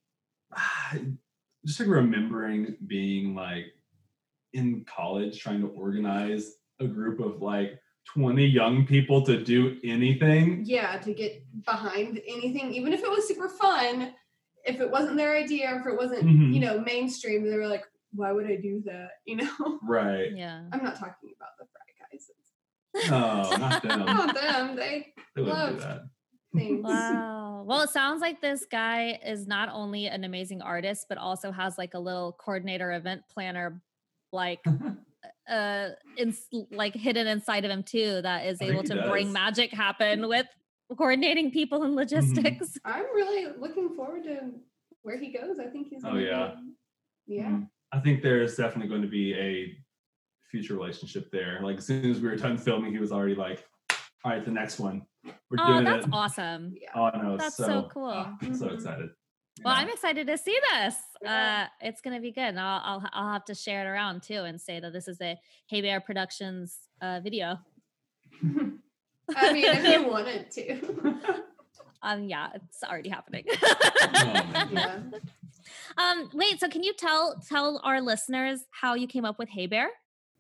just 1.66 1.80
like 1.80 1.90
remembering 1.90 2.76
being 2.86 3.34
like 3.34 3.66
in 4.54 4.86
college 4.86 5.40
trying 5.40 5.62
to 5.62 5.68
organize 5.68 6.54
a 6.80 6.86
group 6.86 7.20
of 7.20 7.42
like 7.42 7.80
20 8.06 8.46
young 8.46 8.86
people 8.86 9.22
to 9.24 9.44
do 9.44 9.78
anything? 9.84 10.62
Yeah 10.66 10.98
to 11.00 11.14
get 11.14 11.44
behind 11.66 12.22
anything 12.28 12.74
even 12.74 12.94
if 12.94 13.02
it 13.04 13.10
was 13.10 13.28
super 13.28 13.50
fun 13.50 14.14
if 14.66 14.80
it 14.80 14.90
wasn't 14.90 15.18
their 15.18 15.36
idea 15.36 15.76
if 15.80 15.86
it 15.88 15.98
wasn't 15.98 16.24
Mhm. 16.24 16.54
you 16.54 16.60
know 16.60 16.80
mainstream 16.82 17.44
they 17.50 17.56
were 17.58 17.68
like 17.68 17.84
why 18.16 18.32
would 18.32 18.46
i 18.46 18.56
do 18.56 18.82
that? 18.86 19.10
You 19.26 19.38
know? 19.38 19.80
Right. 19.82 20.32
Yeah. 20.36 20.64
i'm 20.72 20.84
not 20.84 20.96
talking 21.00 21.32
about 21.36 21.52
the 21.60 21.66
frat 21.72 22.10
guys. 22.12 22.30
Oh, 23.12 23.58
not 23.58 23.82
them. 23.82 24.06
Not 24.06 24.36
them. 24.36 24.76
They 24.76 25.14
they 25.36 25.42
love 25.42 25.74
do 25.76 25.80
that. 25.80 26.02
things. 26.56 26.84
Wow. 26.84 27.64
Well, 27.66 27.82
it 27.82 27.90
sounds 27.90 28.22
like 28.22 28.40
this 28.42 28.66
guy 28.70 29.20
is 29.26 29.48
not 29.48 29.70
only 29.70 30.06
an 30.08 30.24
amazing 30.26 30.62
artist, 30.62 31.08
but 31.10 31.18
also 31.18 31.52
has 31.52 31.78
like 31.80 31.96
a 31.96 32.00
little 32.00 32.34
coordinator, 32.34 32.92
event 32.92 33.24
planner, 33.34 33.82
like 34.32 34.60
uh, 35.50 35.90
in, 36.18 36.34
like 36.72 36.94
hidden 36.96 37.28
inside 37.28 37.66
of 37.66 37.72
him 37.72 37.84
too, 37.84 38.22
that 38.22 38.46
is 38.46 38.62
I 38.62 38.66
able 38.66 38.82
he 38.82 38.88
to 38.90 39.08
bring 39.10 39.32
magic 39.34 39.72
happen 39.72 40.28
with 40.28 40.48
coordinating 40.98 41.50
people 41.52 41.84
and 41.84 41.96
logistics. 41.96 42.78
i'm 42.86 43.06
really 43.16 43.48
looking 43.58 43.96
forward 43.96 44.24
to 44.24 44.52
where 45.02 45.18
he 45.18 45.32
goes 45.32 45.58
i 45.60 45.66
think 45.66 45.88
he's 45.88 46.04
Oh, 46.04 46.10
gonna 46.10 46.22
yeah. 46.22 46.52
be, 47.28 47.36
yeah 47.36 47.46
Mm. 47.50 47.70
I 47.94 48.00
think 48.00 48.22
there's 48.22 48.56
definitely 48.56 48.90
going 48.90 49.02
to 49.04 49.08
be 49.08 49.34
a 49.36 49.76
future 50.50 50.74
relationship 50.76 51.30
there. 51.32 51.60
Like 51.64 51.78
as 51.78 51.86
soon 51.86 52.10
as 52.10 52.20
we 52.22 52.28
were 52.28 52.36
done 52.36 52.58
filming, 52.58 52.92
he 52.92 52.98
was 53.00 53.12
already 53.12 53.36
like, 53.36 53.64
"All 54.24 54.32
right, 54.32 54.44
the 54.44 54.50
next 54.52 54.80
one, 54.80 55.04
we're 55.50 55.58
Oh, 55.60 55.74
doing 55.74 55.84
that's 55.86 56.06
it." 56.08 56.12
awesome. 56.14 56.74
Oh 56.96 57.10
no, 57.16 57.38
That's 57.38 57.56
so, 57.56 57.66
so 57.68 57.90
cool. 57.94 58.10
I'm 58.42 58.56
so 58.56 58.70
excited. 58.70 59.10
Well, 59.64 59.74
Yeah. 59.74 59.82
I'm 59.82 59.90
excited 59.90 60.28
to 60.28 60.38
see 60.38 60.58
this. 60.72 60.96
Yeah. 61.22 61.68
Uh, 61.82 61.88
it's 61.88 62.02
gonna 62.02 62.20
be 62.20 62.32
good. 62.32 62.44
And 62.44 62.60
I'll, 62.60 62.82
I'll 62.84 63.10
I'll 63.14 63.34
have 63.34 63.46
to 63.46 63.56
share 63.56 63.86
it 63.86 63.90
around 63.90 64.24
too 64.24 64.44
and 64.44 64.60
say 64.60 64.80
that 64.80 64.92
this 64.94 65.08
is 65.08 65.20
a 65.22 65.38
Hey 65.68 65.82
Bear 65.82 66.00
Productions 66.02 66.78
uh, 67.02 67.20
video. 67.24 67.60
i 69.38 69.54
mean 69.54 69.64
if 69.66 69.84
you 69.88 70.08
wanted 70.10 70.52
to 70.52 71.16
Um, 72.06 72.26
yeah, 72.26 72.50
it's 72.56 72.84
already 72.84 73.08
happening. 73.08 73.46
yeah 74.74 75.00
um, 75.98 76.30
wait. 76.34 76.60
So, 76.60 76.68
can 76.68 76.84
you 76.84 76.94
tell 76.94 77.40
tell 77.48 77.80
our 77.86 78.02
listeners 78.02 78.66
how 78.72 78.96
you 78.96 79.08
came 79.08 79.24
up 79.24 79.40
with 79.40 79.48
Hey 79.50 79.68
Bear? 79.68 79.90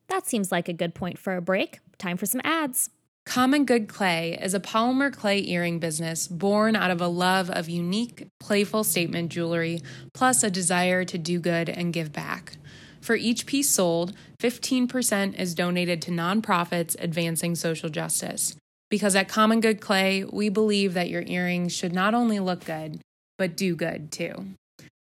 That 0.08 0.28
seems 0.28 0.52
like 0.52 0.68
a 0.68 0.74
good 0.74 0.94
point 0.94 1.18
for 1.18 1.38
a 1.38 1.42
break. 1.42 1.80
Time 1.98 2.18
for 2.18 2.26
some 2.26 2.42
ads. 2.44 2.90
Common 3.26 3.66
Good 3.66 3.88
Clay 3.88 4.38
is 4.40 4.54
a 4.54 4.60
polymer 4.60 5.12
clay 5.12 5.44
earring 5.46 5.80
business 5.80 6.28
born 6.28 6.76
out 6.76 6.92
of 6.92 7.02
a 7.02 7.08
love 7.08 7.50
of 7.50 7.70
unique, 7.70 8.28
playful 8.40 8.84
statement 8.84 9.32
jewelry, 9.32 9.82
plus 10.14 10.44
a 10.44 10.52
desire 10.52 11.04
to 11.06 11.18
do 11.18 11.40
good 11.40 11.70
and 11.70 11.94
give 11.94 12.12
back. 12.12 12.58
For 13.02 13.16
each 13.16 13.46
piece 13.46 13.70
sold, 13.70 14.14
15% 14.40 15.40
is 15.40 15.56
donated 15.56 16.02
to 16.04 16.12
nonprofits 16.12 16.96
advancing 17.00 17.56
social 17.56 17.90
justice. 17.90 18.56
Because 18.90 19.16
at 19.16 19.28
Common 19.28 19.62
Good 19.62 19.82
Clay, 19.82 20.24
we 20.26 20.50
believe 20.50 20.94
that 20.94 21.10
your 21.10 21.24
earrings 21.24 21.74
should 21.74 21.94
not 21.94 22.14
only 22.14 22.40
look 22.40 22.66
good, 22.66 23.02
but 23.38 23.58
do 23.58 23.76
good 23.76 24.12
too. 24.12 24.46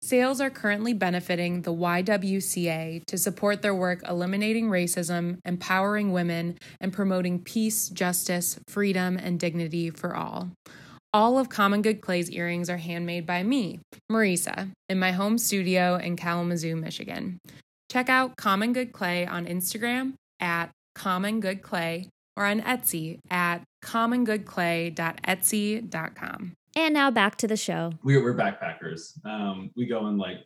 Sales 0.03 0.41
are 0.41 0.49
currently 0.49 0.91
benefiting 0.91 1.61
the 1.61 1.73
YWCA 1.73 3.05
to 3.05 3.17
support 3.17 3.61
their 3.61 3.73
work 3.73 4.01
eliminating 4.05 4.67
racism, 4.67 5.37
empowering 5.45 6.11
women, 6.11 6.57
and 6.81 6.91
promoting 6.91 7.39
peace, 7.39 7.87
justice, 7.87 8.59
freedom, 8.67 9.15
and 9.15 9.39
dignity 9.39 9.89
for 9.89 10.13
all. 10.13 10.51
All 11.13 11.39
of 11.39 11.47
Common 11.47 11.81
Good 11.81 12.01
Clay's 12.01 12.29
earrings 12.29 12.69
are 12.69 12.75
handmade 12.75 13.25
by 13.25 13.43
me, 13.43 13.79
Marisa, 14.11 14.71
in 14.89 14.99
my 14.99 15.13
home 15.13 15.37
studio 15.37 15.95
in 15.95 16.17
Kalamazoo, 16.17 16.75
Michigan. 16.75 17.39
Check 17.89 18.09
out 18.09 18.35
Common 18.35 18.73
Good 18.73 18.91
Clay 18.91 19.25
on 19.25 19.45
Instagram 19.45 20.15
at 20.41 20.69
Common 20.95 21.39
Good 21.39 21.61
Clay 21.61 22.09
or 22.35 22.43
on 22.43 22.59
Etsy 22.59 23.19
at 23.29 23.63
commongoodclay.etsy.com. 23.81 26.53
And 26.75 26.93
now 26.93 27.11
back 27.11 27.35
to 27.37 27.47
the 27.47 27.57
show. 27.57 27.91
We're, 28.03 28.23
we're 28.23 28.35
backpackers. 28.35 29.23
Um, 29.25 29.71
we 29.75 29.85
go 29.85 29.99
on 29.99 30.17
like 30.17 30.37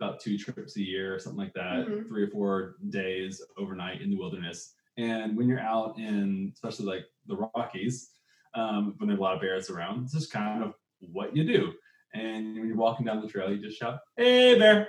about 0.00 0.20
two 0.20 0.36
trips 0.36 0.76
a 0.76 0.82
year 0.82 1.14
or 1.14 1.18
something 1.18 1.38
like 1.38 1.54
that, 1.54 1.86
Mhm. 1.86 2.08
three 2.08 2.24
or 2.24 2.28
four 2.28 2.76
days 2.90 3.40
overnight 3.56 4.02
in 4.02 4.10
the 4.10 4.16
wilderness. 4.16 4.74
And 4.98 5.36
when 5.36 5.48
you're 5.48 5.60
out 5.60 5.98
in, 5.98 6.50
especially 6.52 6.86
like 6.86 7.06
the 7.26 7.36
Rockies, 7.36 8.10
um, 8.54 8.94
when 8.98 9.08
there's 9.08 9.18
a 9.18 9.22
lot 9.22 9.34
of 9.34 9.40
bears 9.40 9.70
around, 9.70 10.04
it's 10.04 10.12
just 10.12 10.30
kind 10.32 10.62
of 10.62 10.74
what 11.00 11.34
you 11.34 11.44
do. 11.44 11.72
And 12.14 12.54
when 12.58 12.66
you're 12.68 12.76
walking 12.76 13.06
down 13.06 13.22
the 13.22 13.28
trail, 13.28 13.50
you 13.50 13.58
just 13.58 13.78
shout, 13.78 14.00
"Hey, 14.18 14.58
bear!" 14.58 14.88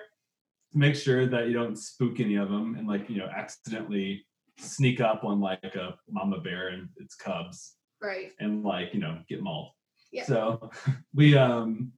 to 0.73 0.77
make 0.77 0.95
sure 0.95 1.25
that 1.27 1.47
you 1.47 1.53
don't 1.53 1.77
spook 1.77 2.19
any 2.19 2.35
of 2.35 2.49
them 2.49 2.75
and 2.75 2.87
like 2.87 3.07
you 3.09 3.17
know 3.17 3.27
accidentally 3.27 4.25
sneak 4.57 4.99
up 4.99 5.23
on 5.23 5.39
like 5.39 5.63
a 5.63 5.97
mama 6.09 6.41
bear 6.41 6.69
and 6.69 6.89
its 6.97 7.15
cubs 7.15 7.77
Right. 8.01 8.31
and 8.39 8.63
like 8.63 8.93
you 8.93 8.99
know 8.99 9.21
get 9.29 9.41
mauled. 9.41 9.71
Yeah. 10.13 10.25
So 10.25 10.69
we 11.13 11.35
um 11.35 11.91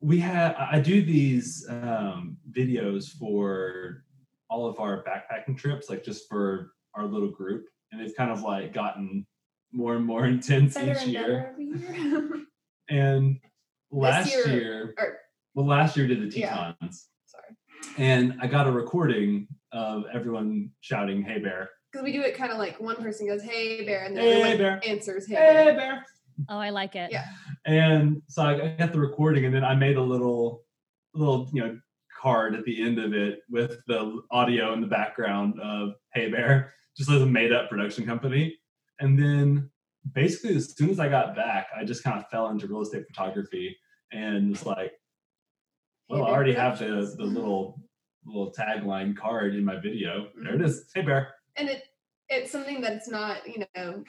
we 0.00 0.18
had 0.20 0.54
I 0.54 0.78
do 0.80 1.02
these 1.04 1.66
um 1.68 2.36
videos 2.50 3.08
for 3.10 4.04
all 4.48 4.66
of 4.66 4.78
our 4.78 5.02
backpacking 5.04 5.58
trips, 5.58 5.90
like 5.90 6.04
just 6.04 6.28
for 6.28 6.72
our 6.94 7.04
little 7.06 7.30
group, 7.30 7.66
and 7.90 8.00
they've 8.00 8.14
kind 8.16 8.30
of 8.30 8.42
like 8.42 8.72
gotten 8.72 9.26
more 9.72 9.96
and 9.96 10.04
more 10.06 10.26
intense 10.34 10.74
Better 10.74 10.92
each 10.92 11.06
year. 11.08 11.54
year. 11.58 12.30
And 12.90 13.40
last 13.90 14.30
year- 14.30 14.46
year, 14.48 14.94
or- 14.98 15.18
well, 15.54 15.66
last 15.66 15.96
year 15.96 16.06
did 16.06 16.20
the 16.30 16.38
Yeah. 16.38 16.74
Tetons, 16.78 17.08
Sorry. 17.26 17.56
and 17.96 18.34
I 18.42 18.46
got 18.46 18.66
a 18.66 18.70
recording 18.70 19.48
of 19.72 20.04
everyone 20.12 20.70
shouting 20.82 21.22
"Hey 21.22 21.38
bear!" 21.38 21.70
Because 21.90 22.04
we 22.04 22.12
do 22.12 22.20
it 22.20 22.36
kind 22.36 22.52
of 22.52 22.58
like 22.58 22.78
one 22.80 22.96
person 22.96 23.26
goes, 23.26 23.42
"Hey 23.42 23.84
bear," 23.86 24.04
and 24.04 24.14
then 24.14 24.22
Hey, 24.24 24.32
everyone 24.42 24.58
bear. 24.58 24.80
answers, 24.86 25.26
"Hey, 25.26 25.34
Hey 25.36 25.64
bear." 25.64 25.74
bear! 25.76 26.04
Oh, 26.48 26.58
I 26.58 26.70
like 26.70 26.96
it. 26.96 27.10
Yeah. 27.12 27.26
And 27.66 28.22
so 28.28 28.42
I 28.42 28.74
got 28.78 28.92
the 28.92 29.00
recording, 29.00 29.44
and 29.44 29.54
then 29.54 29.64
I 29.64 29.74
made 29.74 29.96
a 29.96 30.02
little, 30.02 30.64
little, 31.14 31.50
you 31.52 31.62
know, 31.62 31.78
card 32.20 32.54
at 32.54 32.64
the 32.64 32.82
end 32.82 32.98
of 32.98 33.12
it 33.12 33.40
with 33.50 33.78
the 33.86 34.20
audio 34.30 34.72
in 34.72 34.80
the 34.80 34.86
background 34.86 35.60
of 35.60 35.94
Hey 36.14 36.30
Bear, 36.30 36.72
just 36.96 37.10
as 37.10 37.22
a 37.22 37.26
made-up 37.26 37.68
production 37.68 38.06
company. 38.06 38.56
And 39.00 39.18
then, 39.18 39.70
basically, 40.12 40.56
as 40.56 40.76
soon 40.76 40.90
as 40.90 41.00
I 41.00 41.08
got 41.08 41.34
back, 41.36 41.68
I 41.76 41.84
just 41.84 42.02
kind 42.02 42.18
of 42.18 42.28
fell 42.30 42.48
into 42.48 42.66
real 42.66 42.82
estate 42.82 43.04
photography 43.06 43.76
and 44.12 44.50
was 44.50 44.66
like, 44.66 44.92
Hey 46.08 46.20
"Well, 46.20 46.24
I 46.24 46.30
already 46.30 46.54
have 46.54 46.78
the 46.78 47.14
the 47.16 47.24
little 47.24 47.80
little 48.26 48.52
tagline 48.52 49.16
card 49.16 49.54
in 49.54 49.64
my 49.64 49.76
video. 49.76 50.28
There 50.42 50.54
it 50.54 50.62
is. 50.62 50.90
Hey 50.94 51.02
Bear." 51.02 51.34
and 51.56 51.68
it 51.68 51.84
it's 52.28 52.50
something 52.50 52.80
that's 52.80 53.08
not 53.08 53.46
you 53.46 53.64
know 53.76 54.02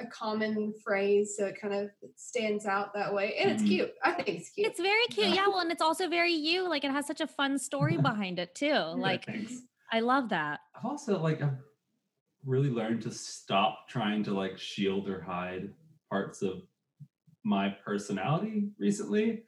a 0.00 0.06
common 0.06 0.72
phrase, 0.84 1.34
so 1.36 1.46
it 1.46 1.60
kind 1.60 1.74
of 1.74 1.90
stands 2.16 2.66
out 2.66 2.94
that 2.94 3.12
way, 3.12 3.36
and 3.38 3.50
it's 3.50 3.62
Mhm. 3.62 3.66
cute. 3.68 3.94
I 4.04 4.12
think 4.12 4.28
it's 4.28 4.50
cute. 4.50 4.66
It's 4.68 4.80
very 4.80 5.06
cute. 5.08 5.34
Yeah. 5.34 5.48
Well, 5.48 5.60
and 5.60 5.70
it's 5.72 5.82
also 5.82 6.08
very 6.08 6.32
you. 6.32 6.68
Like 6.68 6.84
it 6.84 6.90
has 6.90 7.06
such 7.06 7.20
a 7.20 7.26
fun 7.26 7.58
story 7.58 7.96
behind 8.26 8.38
it 8.38 8.54
too. 8.54 8.74
Like 8.74 9.24
Thanks. 9.26 9.62
I 9.90 10.00
love 10.00 10.28
that. 10.30 10.60
I've 10.76 10.84
also 10.84 11.20
like 11.20 11.42
I've 11.42 11.58
really 12.44 12.70
learned 12.70 13.02
to 13.02 13.10
stop 13.10 13.88
trying 13.88 14.22
to 14.24 14.32
like 14.32 14.58
shield 14.58 15.08
or 15.08 15.20
hide 15.20 15.74
parts 16.10 16.42
of 16.42 16.62
my 17.44 17.68
personality 17.84 18.70
recently. 18.78 19.44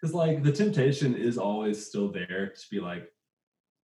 Because 0.00 0.14
like 0.14 0.42
the 0.42 0.52
temptation 0.52 1.14
is 1.14 1.38
always 1.38 1.86
still 1.86 2.10
there 2.10 2.48
to 2.48 2.70
be 2.70 2.80
like 2.80 3.04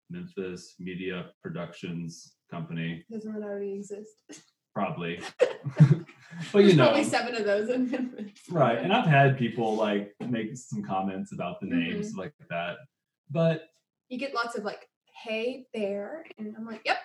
Memphis 0.10 0.76
Media 0.80 1.32
Productions 1.42 2.36
Company, 2.50 3.04
Doesn't 3.12 3.36
it 3.36 3.44
already 3.44 3.74
exist? 3.74 4.14
probably. 4.76 5.20
but 5.40 6.06
There's 6.54 6.72
you 6.72 6.76
know, 6.76 6.86
probably 6.88 7.04
seven 7.06 7.36
of 7.36 7.46
those 7.46 7.70
in 7.70 7.90
Memphis. 7.90 8.32
right. 8.52 8.78
And 8.78 8.94
I've 8.94 9.08
had 9.08 9.38
people 9.38 9.76
like 9.76 10.14
make 10.28 10.56
some 10.56 10.84
comments 10.84 11.32
about 11.34 11.60
the 11.62 11.68
names 11.68 12.14
like 12.16 12.34
that. 12.50 12.76
But 13.32 13.64
you 14.10 14.20
get 14.20 14.36
lots 14.36 14.56
of 14.56 14.64
like, 14.64 14.88
"Hey 15.24 15.66
bear," 15.74 16.26
and 16.38 16.54
I'm 16.56 16.66
like, 16.66 16.82
"Yep, 16.86 16.98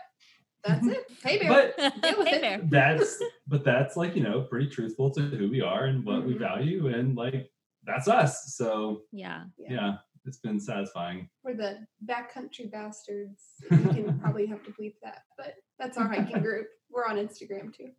that's 0.64 0.86
it. 0.86 1.04
Hey 1.24 1.38
bear." 1.38 1.72
but 1.76 2.02
Deal 2.02 2.18
with 2.18 2.28
hey 2.28 2.36
it. 2.54 2.68
bear. 2.68 2.92
that's 2.98 3.22
but 3.46 3.64
that's 3.64 3.96
like 3.96 4.14
you 4.16 4.22
know 4.22 4.42
pretty 4.42 4.68
truthful 4.68 5.10
to 5.12 5.22
who 5.22 5.48
we 5.48 5.62
are 5.62 5.84
and 5.86 6.04
what 6.04 6.26
we 6.26 6.34
Mhm. 6.34 6.38
value 6.40 6.88
and 6.88 7.16
like 7.16 7.50
that's 7.86 8.08
us 8.08 8.54
so 8.54 9.02
Yeah. 9.12 9.44
Yeah. 9.56 9.72
yeah, 9.72 9.94
it's 10.26 10.36
been 10.38 10.60
satisfying 10.60 11.30
We're 11.42 11.54
the 11.56 11.78
backcountry 12.04 12.70
bastards. 12.70 13.42
You 13.70 13.78
can 13.78 14.18
probably 14.20 14.44
have 14.46 14.62
to 14.64 14.72
bleep 14.72 14.96
that, 15.02 15.22
but 15.38 15.54
that's 15.78 15.96
our 15.96 16.06
hiking 16.06 16.42
group. 16.42 16.66
We're 16.90 17.06
on 17.06 17.16
Instagram 17.16 17.74
too. 17.74 17.90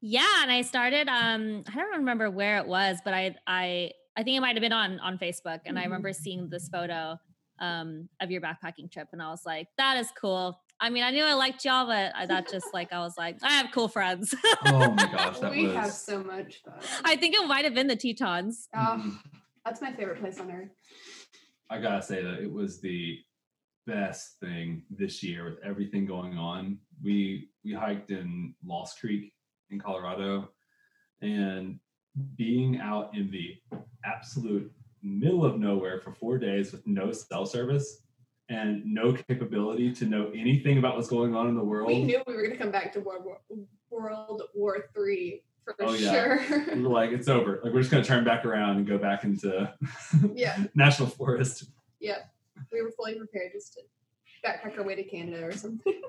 Yeah, 0.00 0.42
and 0.42 0.50
I 0.50 0.62
started 0.62 1.08
um 1.08 1.64
I 1.68 1.74
don't 1.76 1.98
remember 1.98 2.30
where 2.30 2.58
it 2.58 2.66
was, 2.66 2.98
but 3.04 3.12
I 3.14 3.34
I 3.46 3.90
I 4.16 4.22
think 4.22 4.36
it 4.36 4.40
might 4.40 4.56
have 4.56 4.62
been 4.62 4.72
on 4.72 4.98
on 5.00 5.18
Facebook 5.18 5.60
and 5.66 5.78
I 5.78 5.84
remember 5.84 6.12
seeing 6.12 6.48
this 6.48 6.68
photo 6.68 7.16
um 7.58 8.08
of 8.20 8.30
your 8.30 8.40
backpacking 8.40 8.90
trip 8.90 9.08
and 9.12 9.22
I 9.22 9.30
was 9.30 9.42
like 9.44 9.68
that 9.78 9.98
is 9.98 10.10
cool. 10.18 10.58
I 10.78 10.90
mean, 10.90 11.02
I 11.04 11.10
knew 11.10 11.24
I 11.24 11.32
liked 11.34 11.64
y'all, 11.64 11.86
but 11.86 12.12
I 12.14 12.26
that 12.26 12.50
just 12.50 12.66
like 12.74 12.92
I 12.92 12.98
was 13.00 13.14
like 13.18 13.36
I 13.42 13.52
have 13.52 13.70
cool 13.72 13.88
friends. 13.88 14.34
oh 14.66 14.90
my 14.92 15.10
gosh 15.12 15.38
that 15.40 15.50
we 15.56 15.66
was 15.66 15.76
have 15.76 15.92
so 15.92 16.22
much 16.22 16.62
fun. 16.62 16.74
I 17.04 17.16
think 17.16 17.34
it 17.34 17.46
might 17.46 17.64
have 17.64 17.74
been 17.74 17.86
the 17.86 17.96
Tetons. 17.96 18.68
Oh, 18.74 19.18
that's 19.64 19.80
my 19.82 19.92
favorite 19.92 20.20
place 20.20 20.38
on 20.38 20.50
earth. 20.50 20.70
i 21.70 21.78
gotta 21.78 22.02
say 22.02 22.22
that 22.22 22.38
it 22.40 22.50
was 22.50 22.80
the 22.80 23.18
best 23.86 24.38
thing 24.40 24.82
this 24.90 25.22
year 25.22 25.44
with 25.44 25.58
everything 25.64 26.04
going 26.06 26.36
on 26.38 26.78
we 27.02 27.48
we 27.64 27.72
hiked 27.72 28.10
in 28.10 28.54
lost 28.64 29.00
creek 29.00 29.32
in 29.70 29.78
colorado 29.78 30.48
and 31.22 31.78
being 32.36 32.80
out 32.80 33.14
in 33.14 33.30
the 33.30 33.54
absolute 34.04 34.70
middle 35.02 35.44
of 35.44 35.58
nowhere 35.58 36.00
for 36.00 36.12
four 36.12 36.38
days 36.38 36.72
with 36.72 36.86
no 36.86 37.12
cell 37.12 37.46
service 37.46 38.02
and 38.48 38.84
no 38.84 39.12
capability 39.12 39.92
to 39.92 40.04
know 40.06 40.30
anything 40.34 40.78
about 40.78 40.96
what's 40.96 41.08
going 41.08 41.34
on 41.34 41.48
in 41.48 41.56
the 41.56 41.64
world. 41.64 41.88
We 41.88 42.02
knew 42.02 42.22
we 42.26 42.34
were 42.34 42.42
going 42.42 42.52
to 42.52 42.58
come 42.58 42.70
back 42.70 42.92
to 42.92 43.00
World 43.00 43.24
War, 43.24 43.40
World 43.90 44.42
War 44.54 44.88
Three 44.94 45.42
for 45.64 45.74
Oh, 45.80 45.94
yeah. 45.94 46.36
we 46.38 46.44
sure. 46.46 46.76
were 46.76 46.88
like, 46.88 47.10
it's 47.10 47.28
over. 47.28 47.60
Like 47.62 47.72
we're 47.72 47.80
just 47.80 47.90
gonna 47.90 48.04
turn 48.04 48.24
back 48.24 48.44
around 48.44 48.76
and 48.76 48.86
go 48.86 48.98
back 48.98 49.24
into 49.24 49.72
yeah, 50.34 50.64
national 50.74 51.08
forest. 51.08 51.64
We 52.72 52.82
were 52.82 52.90
fully 52.96 53.14
prepared 53.14 53.52
just 53.52 53.74
to 53.74 53.80
backpack 54.46 54.78
our 54.78 54.84
way 54.84 54.94
to 54.94 55.04
Canada 55.04 55.44
or 55.44 55.52
something. 55.52 55.92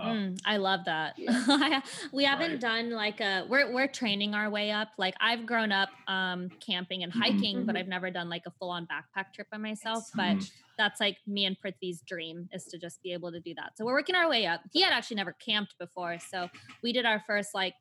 Oh, 0.00 0.04
Mm, 0.04 0.38
I 0.46 0.58
love 0.58 0.84
that. 0.84 1.14
Yeah. 1.18 1.80
we 2.12 2.22
haven't 2.22 2.52
Right. 2.52 2.60
done 2.60 2.90
like 2.90 3.20
a 3.20 3.44
we're 3.48 3.72
we're 3.74 3.88
training 3.88 4.32
our 4.32 4.48
way 4.48 4.70
up. 4.70 4.90
Like 4.96 5.14
I've 5.20 5.44
grown 5.44 5.72
up 5.72 5.88
um 6.06 6.50
camping 6.64 7.02
and 7.02 7.12
Mhm. 7.12 7.16
hiking, 7.20 7.66
but 7.66 7.74
Mhm. 7.74 7.78
I've 7.80 7.88
never 7.88 8.08
done 8.12 8.28
like 8.28 8.42
a 8.46 8.52
full 8.60 8.70
on 8.70 8.86
backpack 8.86 9.32
trip 9.34 9.48
by 9.50 9.56
myself. 9.56 10.04
It's 10.06 10.10
But 10.14 10.36
Mhm. 10.36 10.52
that's 10.78 11.00
like 11.00 11.16
me 11.26 11.46
and 11.46 11.58
Prithvi's 11.58 12.00
dream 12.02 12.48
is 12.52 12.66
to 12.66 12.78
just 12.78 13.02
be 13.02 13.12
able 13.12 13.32
to 13.32 13.40
do 13.40 13.54
that. 13.56 13.76
So 13.76 13.84
we're 13.84 13.94
working 13.94 14.14
our 14.14 14.28
way 14.28 14.46
up. 14.46 14.60
He 14.72 14.82
had 14.82 14.92
actually 14.92 15.16
never 15.16 15.32
camped 15.32 15.74
before, 15.80 16.20
so 16.20 16.48
we 16.80 16.92
did 16.92 17.04
our 17.04 17.18
first 17.26 17.52
like 17.52 17.74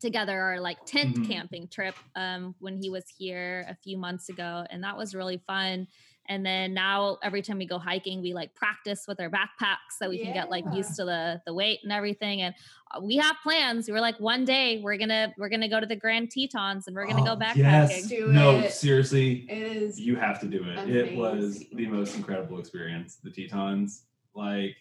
together 0.00 0.38
our 0.38 0.60
like 0.60 0.84
tent 0.84 1.16
Mhm. 1.16 1.26
camping 1.26 1.66
trip 1.68 1.94
um 2.14 2.56
when 2.60 2.76
he 2.82 2.90
was 2.90 3.04
here 3.16 3.64
a 3.70 3.74
few 3.76 3.96
months 3.96 4.28
ago 4.28 4.66
and 4.68 4.84
that 4.84 4.98
was 4.98 5.14
really 5.14 5.38
fun 5.46 5.88
and 6.28 6.44
then 6.44 6.74
now 6.74 7.18
every 7.22 7.40
time 7.42 7.58
we 7.58 7.66
go 7.66 7.78
hiking 7.78 8.20
we 8.20 8.32
like 8.34 8.54
practice 8.54 9.06
with 9.08 9.18
our 9.20 9.30
backpacks 9.30 9.96
so 9.98 10.08
we 10.08 10.18
can 10.18 10.32
get 10.32 10.50
like 10.50 10.64
used 10.72 10.94
to 10.96 11.04
the 11.04 11.40
the 11.46 11.52
weight 11.54 11.80
and 11.82 11.90
everything 11.92 12.42
and 12.42 12.54
uh, 12.94 13.00
we 13.00 13.16
have 13.16 13.36
plans 13.42 13.88
we're 13.88 14.00
like 14.00 14.18
one 14.20 14.44
day 14.44 14.80
we're 14.82 14.96
gonna 14.96 15.32
we're 15.38 15.48
gonna 15.48 15.68
go 15.68 15.80
to 15.80 15.86
the 15.86 15.96
grand 15.96 16.30
tetons 16.30 16.86
and 16.86 16.94
we're 16.96 17.06
gonna 17.06 17.24
go 17.24 17.32
Oh, 17.32 17.36
backpacking 17.36 17.56
Yes. 17.56 18.08
Do 18.08 18.28
no, 18.32 18.58
it. 18.60 18.72
seriously, 18.72 19.46
It 19.50 19.58
is. 19.76 20.00
you 20.00 20.16
have 20.16 20.40
to 20.40 20.46
do 20.46 20.62
it. 20.64 20.88
It 20.88 21.16
was 21.16 21.64
the 21.72 21.86
most 21.86 22.16
incredible 22.16 22.58
experience. 22.58 23.16
The 23.22 23.30
Tetons, 23.30 24.04
like, 24.34 24.76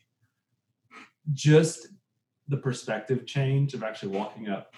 just 1.33 1.88
the 2.47 2.57
perspective 2.57 3.25
change 3.25 3.73
of 3.73 3.83
actually 3.83 4.15
walking 4.17 4.47
up 4.49 4.73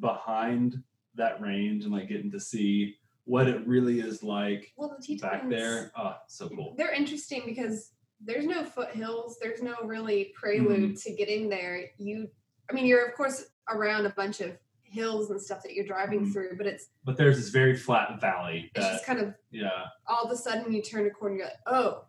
behind 0.00 0.82
that 1.14 1.40
range 1.40 1.84
and 1.84 1.92
like 1.92 2.08
getting 2.08 2.30
to 2.30 2.38
see 2.40 2.96
what 3.30 3.46
it 3.46 3.64
really 3.66 4.00
is 4.00 4.24
like 4.24 4.72
well, 4.76 4.88
the 4.88 5.00
Tetons, 5.00 5.20
back 5.22 5.48
there. 5.48 5.92
Oh, 5.96 6.16
so 6.26 6.48
cool. 6.48 6.74
They're 6.76 6.92
interesting 6.92 7.42
because 7.46 7.92
there's 8.20 8.44
no 8.44 8.64
foothills. 8.64 9.38
There's 9.40 9.62
no 9.62 9.76
really 9.84 10.32
prelude 10.34 10.80
Mm-hmm. 10.80 10.94
to 11.10 11.14
getting 11.16 11.48
there. 11.48 11.84
You, 11.96 12.28
I 12.68 12.72
mean, 12.72 12.86
you're 12.86 13.06
of 13.06 13.14
course 13.14 13.44
around 13.68 14.06
a 14.06 14.10
bunch 14.10 14.40
of 14.40 14.58
hills 14.82 15.30
and 15.30 15.40
stuff 15.40 15.62
that 15.62 15.74
you're 15.74 15.86
driving 15.86 16.26
Mhm. 16.26 16.32
through, 16.32 16.56
but 16.56 16.66
it's 16.66 16.88
But 17.04 17.16
there's 17.16 17.36
this 17.36 17.50
very 17.50 17.76
flat 17.76 18.20
valley 18.20 18.68
it's 18.74 18.84
just 18.84 19.06
kind 19.06 19.20
of 19.20 19.32
yeah, 19.52 19.84
all 20.08 20.24
of 20.24 20.32
a 20.32 20.36
sudden 20.36 20.72
you 20.72 20.82
turn 20.82 21.06
a 21.06 21.10
corner, 21.10 21.36
you're 21.36 21.44
like, 21.46 21.54
oh, 21.66 22.04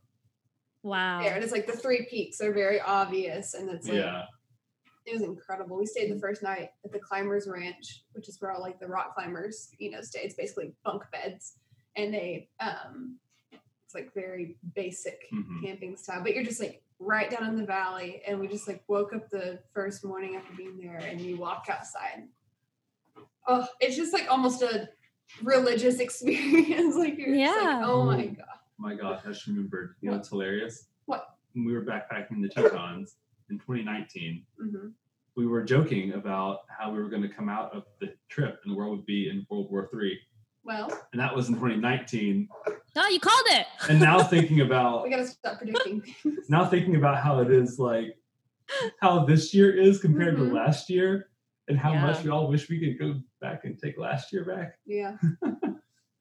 wow 0.82 1.22
there, 1.22 1.36
and 1.36 1.44
it's 1.44 1.54
like 1.54 1.68
the 1.68 1.78
three 1.78 2.08
peaks 2.10 2.42
are 2.42 2.52
very 2.52 2.82
obvious, 2.82 3.54
and 3.54 3.70
it's 3.70 3.88
like 3.88 3.98
yeah. 3.98 4.24
It 5.06 5.14
was 5.14 5.24
incredible. 5.24 5.78
We 5.78 5.86
stayed 5.86 6.12
the 6.12 6.20
first 6.20 6.44
night 6.44 6.70
at 6.86 6.92
the 6.92 7.00
Climbers 7.00 7.48
Ranch, 7.48 8.04
which 8.14 8.30
is 8.30 8.40
where 8.40 8.52
all 8.52 8.62
like 8.62 8.80
the 8.80 8.88
rock 8.88 9.16
climbers, 9.16 9.70
you 9.80 9.90
know, 9.92 10.02
stay. 10.02 10.22
It's 10.22 10.36
basically 10.36 10.74
bunk 10.86 11.04
beds, 11.12 11.56
and 11.96 12.14
they 12.14 12.50
um, 12.60 13.18
it's 13.52 13.96
like 13.96 14.14
very 14.14 14.58
basic 14.76 15.20
Mhm. 15.34 15.64
camping 15.64 15.98
style. 15.98 16.22
But 16.24 16.36
you're 16.36 16.44
just 16.44 16.60
like 16.60 16.84
right 17.00 17.32
down 17.32 17.46
in 17.50 17.56
the 17.56 17.66
valley, 17.66 18.22
and 18.28 18.40
we 18.40 18.48
just 18.48 18.68
like 18.68 18.84
woke 18.88 19.12
up 19.14 19.30
the 19.32 19.60
first 19.74 20.06
morning 20.06 20.36
after 20.36 20.54
being 20.54 20.78
there, 20.78 20.98
and 20.98 21.20
you 21.20 21.38
walk 21.38 21.66
outside. 21.70 22.28
Oh, 23.48 23.68
it's 23.80 23.96
just 23.96 24.14
like 24.14 24.28
almost 24.30 24.62
a 24.62 24.88
religious 25.42 26.00
experience. 26.06 26.96
like 26.98 27.18
you're 27.18 27.36
just 27.36 27.56
like, 27.56 27.64
Yeah. 27.66 27.82
oh 27.86 28.06
my 28.06 28.28
god. 28.28 28.46
my 28.78 28.94
gosh, 28.94 29.22
I 29.26 29.30
just 29.30 29.48
remembered. 29.48 29.96
You 30.02 30.12
know 30.12 30.18
what's 30.18 30.30
hilarious? 30.30 30.86
What? 31.06 31.38
When 31.54 31.66
we 31.66 31.74
were 31.74 31.82
backpacking 31.84 32.40
the 32.42 32.50
Tetons 32.50 33.16
in 33.52 33.60
2019, 33.60 34.44
hmm 34.60 34.88
we 35.38 35.48
were 35.48 35.64
joking 35.64 36.12
about 36.16 36.64
how 36.68 36.92
we 36.92 37.02
were 37.02 37.08
going 37.08 37.22
to 37.22 37.30
come 37.30 37.48
out 37.48 37.74
of 37.74 37.86
the 38.02 38.14
trip 38.28 38.60
and 38.66 38.74
the 38.74 38.78
world 38.78 38.98
would 38.98 39.06
be 39.06 39.30
in 39.30 39.48
World 39.50 39.72
War 39.72 39.88
Three, 39.90 40.20
Well, 40.66 40.90
and 41.14 41.22
that 41.22 41.34
was 41.34 41.48
in 41.48 41.54
2019. 41.56 42.50
Oh, 42.98 43.08
you 43.08 43.18
called 43.20 43.46
it. 43.48 43.66
And 43.90 43.98
now 44.02 44.22
thinking 44.24 44.60
about 44.60 45.04
we 45.06 45.10
gotta 45.10 45.26
stop 45.26 45.58
predicting 45.60 46.02
things. 46.02 46.50
now 46.50 46.66
thinking 46.66 46.98
about 46.98 47.24
how 47.24 47.40
it 47.40 47.50
is 47.50 47.80
like 47.80 48.18
how 49.00 49.24
this 49.24 49.54
year 49.54 49.74
is 49.74 50.02
compared 50.02 50.36
Mhm. 50.36 50.50
to 50.50 50.54
last 50.54 50.90
year, 50.90 51.30
and 51.70 51.80
how 51.80 51.94
much 51.94 52.24
we 52.26 52.30
all 52.30 52.50
wish 52.50 52.68
we 52.70 52.78
could 52.80 53.00
go 53.00 53.22
back 53.40 53.64
and 53.64 53.80
take 53.80 53.98
last 53.98 54.34
year 54.34 54.44
back. 54.44 54.78
Yeah. 54.86 55.16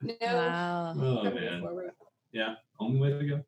No. 0.02 0.14
Wow. 0.22 0.94
Oh 0.98 1.24
gotta 1.24 1.34
man, 1.34 1.60
forward. 1.60 1.90
only 2.78 2.98
way 3.00 3.10
to 3.10 3.26
go. 3.26 3.44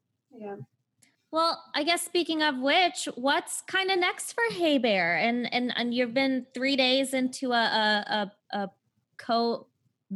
Yeah. 1.32 1.38
Well, 1.38 1.64
I 1.74 1.82
guess 1.82 2.02
speaking 2.02 2.42
of 2.42 2.58
which, 2.58 3.08
what's 3.14 3.62
kind 3.62 3.90
of 3.90 3.98
next 3.98 4.32
for 4.32 4.42
Hey 4.50 4.78
Bear? 4.78 5.16
And 5.16 5.52
and 5.52 5.72
and 5.76 5.94
you've 5.94 6.14
been 6.14 6.46
three 6.54 6.76
days 6.76 7.14
into 7.14 7.52
a 7.52 7.54
a 7.54 8.30
a, 8.52 8.58
a 8.58 8.70
co 9.18 9.66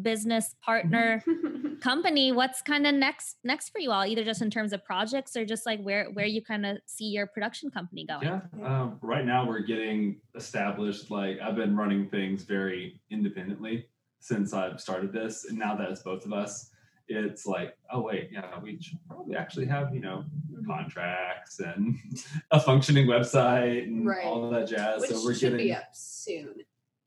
business 0.02 0.55
partner 0.62 1.24
company. 1.81 2.33
What's 2.33 2.62
kind 2.62 2.87
of 2.87 2.94
next 2.94 3.37
next 3.44 3.70
for 3.70 3.79
you 3.79 3.90
all? 3.90 4.05
Either 4.05 4.24
just 4.24 4.42
in 4.42 4.50
terms 4.50 4.72
of 4.72 4.85
projects 4.85 5.37
or 5.37 5.44
just 5.44 5.66
like 5.66 5.81
where 5.83 6.11
where 6.12 6.26
you 6.26 6.42
kind 6.42 6.66
of 6.66 6.79
see 6.87 7.07
your 7.07 7.26
production 7.26 7.70
company 7.70 8.07
going. 8.07 8.26
Yeah. 8.26 8.40
Um, 8.64 8.98
right 9.02 9.24
now 9.24 9.46
we're 9.46 9.61
getting 9.61 10.20
established. 10.35 11.11
Like 11.11 11.38
I've 11.40 11.57
been 11.57 11.76
running 11.76 12.09
things 12.09 12.42
very 12.42 13.00
independently 13.11 13.87
since 14.20 14.52
I've 14.52 14.81
started 14.81 15.12
this, 15.12 15.46
and 15.48 15.59
now 15.59 15.74
that 15.76 15.90
it's 15.90 16.02
both 16.02 16.24
of 16.24 16.33
us, 16.33 16.70
it's 17.08 17.46
like, 17.46 17.76
oh 17.92 18.00
wait, 18.02 18.30
yeah, 18.32 18.58
we 18.60 18.80
should 18.80 18.98
probably 19.08 19.36
actually 19.36 19.66
have 19.66 19.94
you 19.94 20.00
know 20.00 20.24
Mhm. 20.52 20.66
contracts 20.66 21.60
and 21.60 21.96
a 22.50 22.58
functioning 22.60 23.06
website 23.06 23.84
and 23.84 24.06
Right. 24.06 24.24
all 24.24 24.48
that 24.50 24.68
jazz. 24.68 25.02
Which 25.02 25.10
so 25.10 25.24
we're 25.24 25.34
should 25.34 25.52
getting 25.52 25.66
be 25.68 25.72
up 25.74 25.94
soon. 25.94 26.54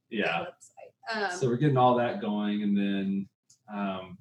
yeah. 0.10 0.46
Um, 1.14 1.32
so 1.32 1.48
we're 1.48 1.58
getting 1.58 1.78
all 1.78 1.96
that 1.96 2.22
going, 2.22 2.62
and 2.64 2.78
then 2.78 3.28
um, 3.74 4.18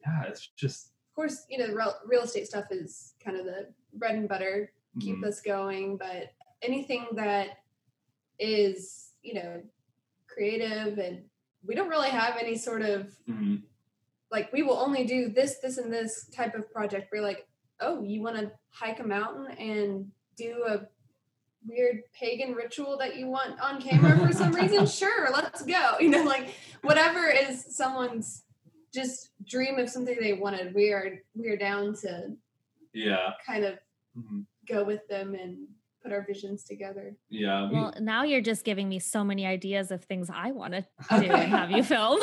yeah, 0.00 0.24
it's 0.24 0.46
just 0.56 0.88
of 1.10 1.14
course, 1.16 1.44
you 1.50 1.58
know, 1.58 1.74
real, 1.74 1.94
real 2.06 2.22
estate 2.22 2.46
stuff 2.46 2.64
is 2.70 3.14
kind 3.22 3.36
of 3.36 3.44
the 3.44 3.68
bread 3.94 4.14
and 4.14 4.28
butter, 4.28 4.72
keep 5.00 5.16
mhm, 5.18 5.26
us 5.26 5.40
going. 5.42 5.96
But 5.98 6.32
anything 6.62 7.06
that 7.16 7.58
is, 8.38 9.10
you 9.22 9.34
know, 9.34 9.62
creative 10.26 10.98
and 10.98 11.22
we 11.66 11.74
don't 11.74 11.88
really 11.90 12.08
have 12.08 12.36
any 12.38 12.56
sort 12.56 12.82
of 12.82 13.14
mhm. 13.28 13.62
Like 14.32 14.52
we 14.52 14.62
will 14.62 14.78
only 14.78 15.04
do 15.04 15.28
this, 15.28 15.58
this, 15.62 15.78
and 15.78 15.92
this 15.92 16.26
type 16.34 16.54
of 16.56 16.72
project. 16.72 17.10
We're 17.12 17.22
like, 17.22 17.46
oh, 17.80 18.02
you 18.02 18.22
want 18.22 18.36
to 18.38 18.50
hike 18.70 18.98
a 18.98 19.06
mountain 19.06 19.46
and 19.58 20.10
do 20.36 20.64
a 20.66 20.80
weird 21.66 22.00
pagan 22.18 22.54
ritual 22.54 22.96
that 22.98 23.16
you 23.16 23.28
want 23.28 23.60
on 23.60 23.80
camera 23.80 24.18
for 24.18 24.32
some 24.32 24.52
reason? 24.52 24.86
Sure, 25.00 25.28
let's 25.32 25.62
go. 25.62 25.96
You 26.00 26.08
know, 26.08 26.24
like 26.24 26.48
whatever 26.80 27.28
is 27.28 27.64
someone's 27.76 28.44
just 28.92 29.30
dream 29.46 29.78
of 29.78 29.88
something 29.88 30.16
they 30.20 30.32
wanted. 30.32 30.74
We 30.74 30.90
are 30.92 31.18
we 31.34 31.48
are 31.48 31.56
down 31.56 31.94
to 32.02 32.32
yeah, 32.94 33.30
kind 33.46 33.64
of 33.64 33.78
mhm, 34.18 34.44
go 34.68 34.84
with 34.84 35.06
them 35.08 35.34
and 35.34 35.66
put 36.02 36.12
our 36.12 36.24
visions 36.26 36.64
together. 36.64 37.14
yeah. 37.30 37.68
We, 37.68 37.74
Well, 37.76 37.94
now 38.00 38.24
you're 38.24 38.40
just 38.40 38.64
giving 38.64 38.88
me 38.88 38.98
so 38.98 39.22
many 39.24 39.46
ideas 39.46 39.90
of 39.92 40.04
things 40.04 40.28
I 40.34 40.50
want 40.50 40.72
to 40.74 40.80
do 40.82 40.86
and 41.30 41.50
have 41.50 41.70
you 41.70 41.82
film. 41.84 42.20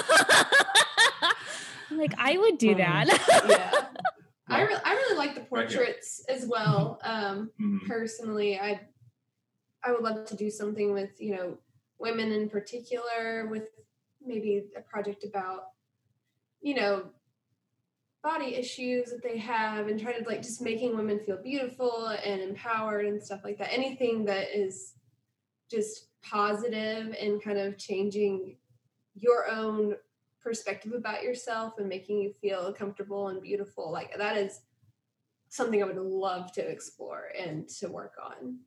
Like 1.91 2.13
I 2.17 2.37
would 2.37 2.57
do 2.57 2.71
Oh. 2.71 2.75
that. 2.77 3.07
Yeah. 3.47 3.85
I, 4.51 4.61
re- 4.63 4.77
I 4.83 4.93
really 4.93 5.17
like 5.17 5.35
the 5.35 5.41
Right 5.41 5.49
portraits 5.69 6.25
as 6.27 6.45
well. 6.47 6.99
Um, 7.03 7.51
mhm. 7.61 7.85
personally 7.87 8.59
i 8.59 8.79
i 9.83 9.91
would 9.91 10.01
love 10.01 10.25
to 10.25 10.35
do 10.35 10.49
something 10.49 10.91
with 10.91 11.11
you 11.21 11.35
know 11.35 11.57
women 11.99 12.31
in 12.31 12.49
particular 12.49 13.47
with 13.49 13.67
maybe 14.25 14.63
a 14.75 14.81
project 14.81 15.23
about 15.23 15.69
you 16.61 16.73
know 16.75 17.05
body 18.23 18.55
issues 18.55 19.11
that 19.11 19.23
they 19.23 19.37
have 19.37 19.87
and 19.87 19.99
try 19.99 20.11
to 20.11 20.27
like 20.27 20.41
just 20.41 20.61
making 20.61 20.97
women 20.97 21.19
feel 21.25 21.37
beautiful 21.41 22.07
and 22.25 22.41
empowered 22.41 23.05
and 23.05 23.21
stuff 23.23 23.39
like 23.45 23.57
that 23.57 23.71
anything 23.71 24.25
that 24.25 24.47
is 24.53 24.95
just 25.71 26.07
positive 26.21 27.15
and 27.21 27.41
kind 27.41 27.57
of 27.57 27.77
changing 27.77 28.57
your 29.15 29.47
own 29.49 29.95
perspective 30.41 30.93
about 30.93 31.23
yourself 31.23 31.73
and 31.77 31.87
making 31.89 32.19
you 32.19 32.33
feel 32.41 32.73
comfortable 32.73 33.27
and 33.27 33.41
beautiful 33.41 33.91
like 33.91 34.17
that 34.17 34.37
is 34.37 34.61
something 35.49 35.81
I 35.81 35.85
would 35.85 35.97
love 35.97 36.51
to 36.53 36.61
explore 36.61 37.31
and 37.37 37.67
to 37.79 37.87
work 37.87 38.13
on. 38.23 38.59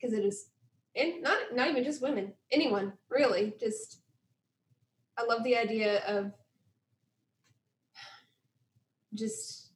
Because 0.00 0.16
it 0.16 0.24
is 0.24 0.48
and 0.96 1.22
not 1.22 1.38
not 1.54 1.68
even 1.68 1.84
just 1.84 2.02
women 2.02 2.32
anyone 2.50 2.92
really. 3.08 3.54
Just 3.58 4.00
I 5.18 5.24
love 5.24 5.44
the 5.44 5.56
idea 5.56 6.04
of 6.06 6.32
just 9.14 9.70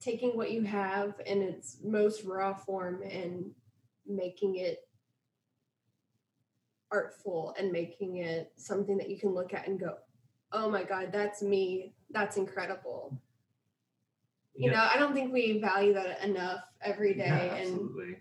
taking 0.00 0.36
what 0.36 0.50
you 0.50 0.62
have 0.62 1.14
in 1.26 1.42
its 1.42 1.78
most 1.84 2.24
raw 2.24 2.54
form 2.54 3.02
and 3.02 3.50
making 4.06 4.56
it 4.56 4.87
artful 6.90 7.54
and 7.58 7.70
making 7.70 8.18
it 8.18 8.52
something 8.56 8.96
that 8.96 9.10
you 9.10 9.18
can 9.18 9.30
look 9.34 9.52
at 9.54 9.66
and 9.68 9.78
go 9.78 9.94
oh 10.52 10.70
my 10.70 10.82
god 10.82 11.10
that's 11.12 11.42
me 11.42 11.92
that's 12.10 12.36
incredible 12.36 13.20
you 14.54 14.70
Yeah. 14.70 14.76
know 14.76 14.88
i 14.92 14.98
don't 14.98 15.14
think 15.14 15.32
we 15.32 15.60
value 15.60 15.92
that 15.94 16.24
enough 16.24 16.64
every 16.82 17.14
day 17.14 17.26
Yeah, 17.26 17.54
and 17.54 17.72
absolutely. 17.74 18.16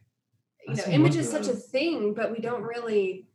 you 0.67 0.75
know 0.75 0.83
image 0.87 1.15
is 1.15 1.29
such 1.29 1.47
a 1.47 1.53
thing 1.53 2.13
but 2.13 2.31
we 2.31 2.39
don't 2.39 2.63
really 2.63 3.27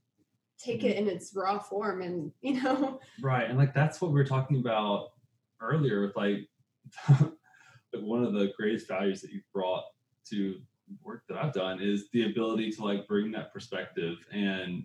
take 0.59 0.85
it 0.85 0.97
mm-hmm. 0.97 1.09
in 1.09 1.17
its 1.17 1.33
raw 1.35 1.59
form 1.59 2.03
and 2.03 2.33
you 2.41 2.63
know 2.63 3.01
Right. 3.23 3.49
And 3.49 3.59
like 3.59 3.75
that's 3.75 4.01
what 4.01 4.13
we 4.13 4.19
were 4.19 4.27
talking 4.27 4.59
about 4.59 5.13
earlier 5.61 6.03
with 6.03 6.17
like 6.17 6.49
like 7.09 8.03
one 8.03 8.25
of 8.25 8.33
the 8.33 8.53
greatest 8.57 8.89
values 8.89 9.21
that 9.23 9.31
you've 9.31 9.51
brought 9.53 9.85
to 10.31 10.61
work 11.03 11.23
that 11.29 11.39
I've 11.39 11.53
done 11.53 11.81
is 11.81 12.09
the 12.13 12.25
ability 12.31 12.71
to 12.73 12.85
like 12.85 13.07
bring 13.07 13.31
that 13.33 13.53
perspective 13.53 14.17
and 14.33 14.85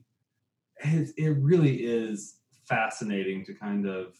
it, 0.84 1.10
it 1.18 1.38
really 1.40 1.78
is 1.78 2.38
fascinating 2.66 3.46
to 3.46 3.54
kind 3.54 3.88
of 3.88 4.16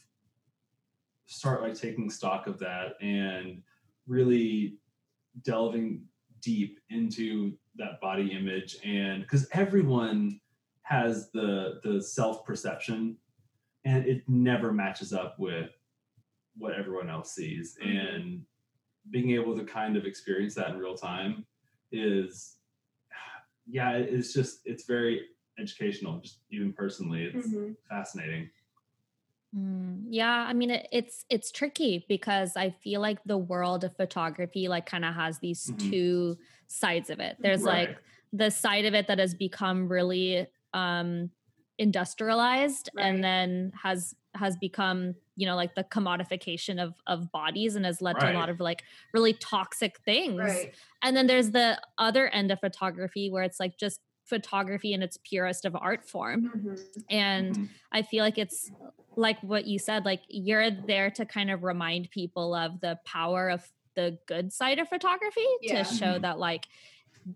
start 1.26 1.62
like 1.62 1.74
taking 1.76 2.10
stock 2.10 2.48
of 2.48 2.58
that 2.60 2.94
and 3.02 3.62
really 4.08 4.78
delving 5.44 6.02
deep 6.42 6.80
into 6.90 7.54
that 7.76 8.00
body 8.02 8.32
image 8.32 8.78
and 8.86 9.22
because 9.24 9.48
everyone 9.52 10.40
has 10.84 11.30
the 11.32 11.80
the 11.84 12.02
self 12.02 12.46
perception 12.46 13.18
and 13.86 14.06
it 14.06 14.24
never 14.28 14.72
matches 14.72 15.12
up 15.14 15.38
with 15.38 15.70
what 16.56 16.74
everyone 16.74 17.10
else 17.10 17.34
sees 17.36 17.78
Mhm. 17.84 18.16
and 18.16 18.46
being 19.12 19.32
able 19.32 19.56
to 19.58 19.64
kind 19.66 19.96
of 19.98 20.06
experience 20.06 20.56
that 20.56 20.70
in 20.70 20.78
real 20.78 20.96
time 20.96 21.46
is 21.92 22.58
yeah 23.68 23.92
it's 23.98 24.34
just 24.34 24.62
it's 24.66 24.86
very 24.86 25.28
educational 25.60 26.20
just 26.20 26.42
even 26.52 26.74
personally 26.74 27.26
it's 27.26 27.48
Mhm. 27.48 27.76
fascinating 27.90 28.50
Mm, 29.56 30.04
yeah, 30.10 30.46
I 30.48 30.54
mean 30.54 30.72
it, 30.72 30.88
it's 30.92 31.26
it's 31.30 31.52
tricky 31.52 32.06
because 32.10 32.58
I 32.58 32.70
feel 32.70 33.00
like 33.00 33.20
the 33.26 33.38
world 33.38 33.84
of 33.86 33.96
photography 33.96 34.68
like 34.68 34.86
kind 34.86 35.06
of 35.06 35.14
has 35.16 35.40
these 35.40 35.72
Mhm. 35.72 35.80
two 35.90 36.38
sides 36.68 37.10
of 37.10 37.20
it. 37.22 37.38
There's 37.42 37.64
Right. 37.64 37.90
like 37.90 37.98
the 38.34 38.52
side 38.52 38.86
of 38.86 38.94
it 38.94 39.08
that 39.08 39.20
has 39.20 39.34
become 39.34 39.88
really 39.88 40.48
um 40.74 41.32
industrialized 41.78 42.90
Right. 42.94 43.06
and 43.06 43.24
then 43.24 43.72
has 43.82 44.14
has 44.36 44.58
become 44.58 45.16
you 45.36 45.46
know 45.46 45.56
like 45.56 45.76
the 45.76 45.84
commodification 45.86 46.84
of 46.84 46.96
of 47.08 47.32
bodies 47.32 47.76
and 47.76 47.86
has 47.86 48.02
led 48.02 48.20
to 48.20 48.28
a 48.28 48.32
lot 48.32 48.50
of 48.50 48.60
like 48.60 48.84
really 49.14 49.34
toxic 49.34 49.98
things 50.00 50.40
right 50.40 50.76
and 51.04 51.16
then 51.16 51.28
there's 51.28 51.52
the 51.52 51.80
other 52.00 52.28
end 52.30 52.52
of 52.52 52.60
photography 52.60 53.30
where 53.30 53.44
it's 53.44 53.60
like 53.60 53.78
just 53.78 54.02
photography 54.28 54.94
in 54.94 55.02
its 55.02 55.18
purest 55.24 55.66
of 55.66 55.76
art 55.76 56.04
form 56.08 56.52
Mhm. 56.56 57.04
and 57.10 57.56
Mhm. 57.56 57.70
I 57.92 58.02
feel 58.02 58.24
like 58.24 58.38
it's 58.38 58.72
like 59.16 59.42
what 59.42 59.66
you 59.66 59.80
said, 59.80 60.06
like 60.06 60.22
you're 60.30 60.70
there 60.70 61.10
to 61.12 61.26
kind 61.26 61.50
of 61.50 61.64
remind 61.64 62.12
people 62.12 62.54
of 62.54 62.80
the 62.82 63.00
power 63.06 63.50
of 63.50 63.70
the 63.96 64.20
good 64.28 64.54
side 64.54 64.78
of 64.80 64.88
photography 64.90 65.46
Yeah. 65.62 65.84
to 65.84 65.84
show 65.96 66.20
Mhm. 66.20 66.22
that 66.22 66.40
like 66.40 66.68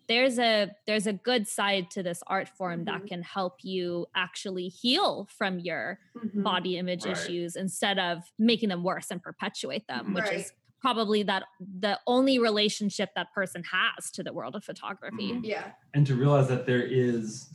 there's 0.07 0.39
a 0.39 0.71
there's 0.87 1.07
a 1.07 1.13
good 1.13 1.47
side 1.47 1.89
to 1.91 2.03
this 2.03 2.23
art 2.27 2.47
form 2.49 2.85
that 2.85 3.01
Mhm. 3.01 3.07
can 3.07 3.21
help 3.23 3.63
you 3.63 4.07
actually 4.15 4.69
heal 4.69 5.25
from 5.37 5.59
your 5.59 5.99
Mhm. 6.15 6.43
body 6.43 6.77
image 6.77 7.05
Right. 7.05 7.17
issues 7.17 7.55
instead 7.55 7.99
of 7.99 8.31
making 8.39 8.69
them 8.69 8.83
worse 8.83 9.11
and 9.11 9.21
perpetuate 9.21 9.87
them 9.87 10.07
Mhm. 10.07 10.15
which 10.15 10.31
is 10.31 10.53
probably 10.81 11.23
that 11.23 11.43
the 11.79 11.99
only 12.07 12.39
relationship 12.39 13.09
that 13.15 13.31
person 13.33 13.63
has 13.63 14.09
to 14.11 14.23
the 14.23 14.33
world 14.33 14.55
of 14.55 14.63
photography 14.63 15.31
Mhm. 15.33 15.45
Yeah. 15.45 15.71
and 15.93 16.05
to 16.07 16.15
realize 16.15 16.47
that 16.49 16.65
there 16.65 16.81
is 16.83 17.49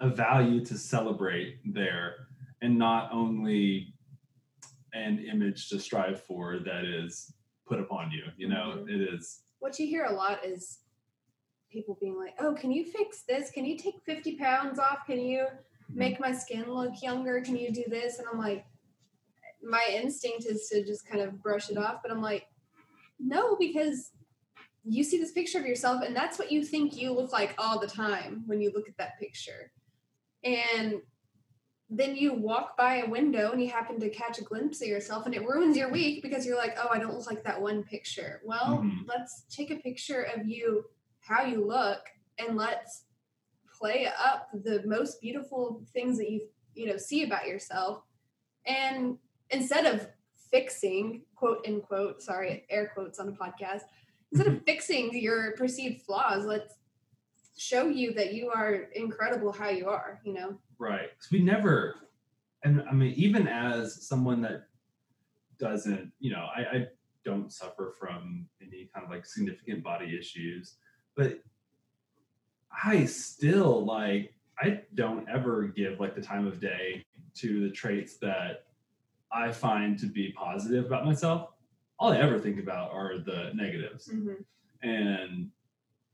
a 0.00 0.08
value 0.08 0.64
to 0.64 0.76
celebrate 0.76 1.60
there 1.64 2.26
and 2.60 2.76
not 2.76 3.12
only 3.12 3.94
an 4.94 5.20
image 5.20 5.68
to 5.68 5.78
strive 5.78 6.20
for 6.22 6.58
that 6.58 6.84
is 6.84 7.32
put 7.66 7.78
upon 7.80 8.10
you 8.10 8.24
you 8.36 8.48
know 8.48 8.76
Mhm. 8.84 8.90
it 8.90 9.14
is 9.14 9.44
What 9.60 9.78
you 9.78 9.86
hear 9.86 10.06
a 10.06 10.12
lot 10.12 10.44
is 10.44 10.80
people 11.70 11.96
being 12.00 12.16
like, 12.18 12.34
"Oh, 12.40 12.52
can 12.52 12.70
you 12.72 12.84
fix 12.84 13.22
this? 13.22 13.50
Can 13.52 13.64
you 13.64 13.78
take 13.78 14.02
fifty 14.04 14.36
pounds 14.36 14.78
off? 14.80 15.06
Can 15.06 15.20
you 15.20 15.46
make 15.88 16.18
my 16.20 16.32
skin 16.32 16.64
look 16.70 17.00
younger? 17.00 17.40
Can 17.42 17.56
you 17.56 17.70
do 17.72 17.84
this?" 17.88 18.18
And 18.18 18.26
I'm 18.28 18.38
like, 18.38 18.66
my 19.62 19.82
instinct 19.88 20.44
is 20.46 20.68
to 20.70 20.84
just 20.84 21.06
kind 21.06 21.22
of 21.22 21.40
brush 21.40 21.70
it 21.70 21.78
off, 21.78 22.02
but 22.02 22.10
I'm 22.10 22.20
like, 22.20 22.48
no, 23.22 23.56
because 23.56 24.10
you 24.84 25.04
see 25.04 25.18
this 25.18 25.32
picture 25.32 25.58
of 25.58 25.66
yourself, 25.66 26.02
and 26.04 26.14
that's 26.14 26.38
what 26.38 26.50
you 26.50 26.64
think 26.64 26.96
you 26.96 27.12
look 27.12 27.32
like 27.32 27.54
all 27.58 27.78
the 27.78 27.86
time 27.86 28.42
when 28.46 28.60
you 28.60 28.72
look 28.74 28.88
at 28.88 28.96
that 28.98 29.18
picture, 29.18 29.70
and 30.44 31.00
then 31.88 32.16
you 32.16 32.32
walk 32.32 32.76
by 32.76 32.96
a 32.96 33.08
window 33.08 33.52
and 33.52 33.62
you 33.62 33.68
happen 33.68 34.00
to 34.00 34.08
catch 34.08 34.38
a 34.38 34.44
glimpse 34.44 34.80
of 34.80 34.88
yourself 34.88 35.26
and 35.26 35.34
it 35.34 35.46
ruins 35.46 35.76
your 35.76 35.90
week 35.90 36.22
because 36.22 36.46
you're 36.46 36.56
like, 36.56 36.74
oh, 36.82 36.88
I 36.90 36.98
don't 36.98 37.14
look 37.14 37.26
like 37.26 37.44
that 37.44 37.60
one 37.60 37.82
picture. 37.84 38.40
Well, 38.46 38.78
Mhm. 38.78 39.06
let's 39.06 39.42
take 39.50 39.70
a 39.70 39.76
picture 39.76 40.22
of 40.22 40.46
you, 40.46 40.86
how 41.20 41.44
you 41.44 41.62
look, 41.62 42.08
and 42.38 42.56
let's 42.56 43.04
play 43.78 44.06
up 44.06 44.48
the 44.54 44.82
most 44.86 45.20
beautiful 45.20 45.84
things 45.92 46.16
that 46.18 46.30
you 46.30 46.48
you 46.74 46.86
know 46.86 46.96
see 46.96 47.24
about 47.24 47.46
yourself. 47.46 48.02
And 48.64 49.18
instead 49.50 49.84
of 49.84 50.08
fixing, 50.52 51.22
quote 51.34 51.66
unquote, 51.66 52.22
sorry, 52.22 52.64
air 52.70 52.92
quotes 52.94 53.18
on 53.18 53.28
a 53.28 53.32
podcast, 53.32 53.82
instead 54.30 54.46
of 54.46 54.54
mm-hmm. 54.54 54.64
fixing 54.64 55.18
your 55.18 55.52
perceived 55.56 56.02
flaws, 56.02 56.44
let's 56.44 56.74
show 57.58 57.88
you 57.88 58.12
that 58.14 58.32
you 58.34 58.50
are 58.54 58.88
incredible 58.94 59.52
how 59.52 59.68
you 59.68 59.88
are, 59.88 60.20
you 60.24 60.32
know? 60.34 60.58
Right. 60.78 61.10
'Cause 61.18 61.30
we 61.30 61.40
never, 61.40 61.96
and 62.64 62.82
I 62.88 62.92
mean, 62.92 63.12
even 63.14 63.48
as 63.48 64.06
someone 64.06 64.40
that 64.42 64.68
doesn't, 65.58 66.12
you 66.18 66.32
know, 66.32 66.48
I, 66.56 66.60
I 66.76 66.86
don't 67.24 67.52
suffer 67.52 67.94
from 67.98 68.48
any 68.60 68.90
kind 68.92 69.04
of 69.04 69.10
like 69.10 69.24
significant 69.26 69.82
body 69.82 70.16
issues, 70.18 70.76
but 71.16 71.40
I 72.84 73.04
still 73.04 73.84
like, 73.84 74.34
I 74.58 74.82
don't 74.94 75.28
ever 75.28 75.64
give 75.64 76.00
like 76.00 76.14
the 76.14 76.22
time 76.22 76.46
of 76.46 76.60
day 76.60 77.04
to 77.34 77.60
the 77.60 77.70
traits 77.70 78.16
that 78.18 78.66
I 79.32 79.50
find 79.52 79.98
to 79.98 80.06
be 80.06 80.32
positive 80.32 80.86
about 80.86 81.04
myself. 81.04 81.50
All 81.98 82.12
I 82.12 82.18
ever 82.18 82.38
think 82.38 82.58
about 82.60 82.90
are 82.92 83.18
the 83.18 83.50
negatives 83.54 84.08
Mm-hmm. 84.08 84.42
and 84.88 85.50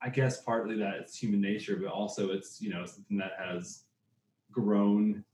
I 0.00 0.10
guess 0.10 0.40
partly 0.42 0.76
that 0.78 0.94
it's 1.00 1.16
human 1.18 1.40
nature, 1.40 1.76
but 1.76 1.88
also 1.90 2.30
it's 2.30 2.60
you 2.62 2.70
know 2.70 2.84
something 2.86 3.16
that 3.18 3.32
has 3.38 3.82
grown 4.52 5.24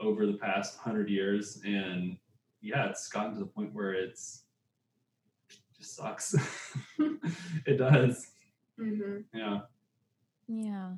over 0.00 0.26
the 0.26 0.32
past 0.38 0.78
hundred 0.78 1.08
years, 1.08 1.60
and 1.64 2.16
yeah, 2.60 2.88
it's 2.88 3.08
gotten 3.08 3.34
to 3.34 3.38
the 3.38 3.46
point 3.46 3.72
where 3.72 3.92
it's 3.92 4.42
just 5.78 5.94
sucks. 5.96 6.34
it 7.66 7.76
does, 7.76 8.26
Mm-hmm. 8.80 9.18
yeah. 9.38 9.60
Yeah. 10.48 10.92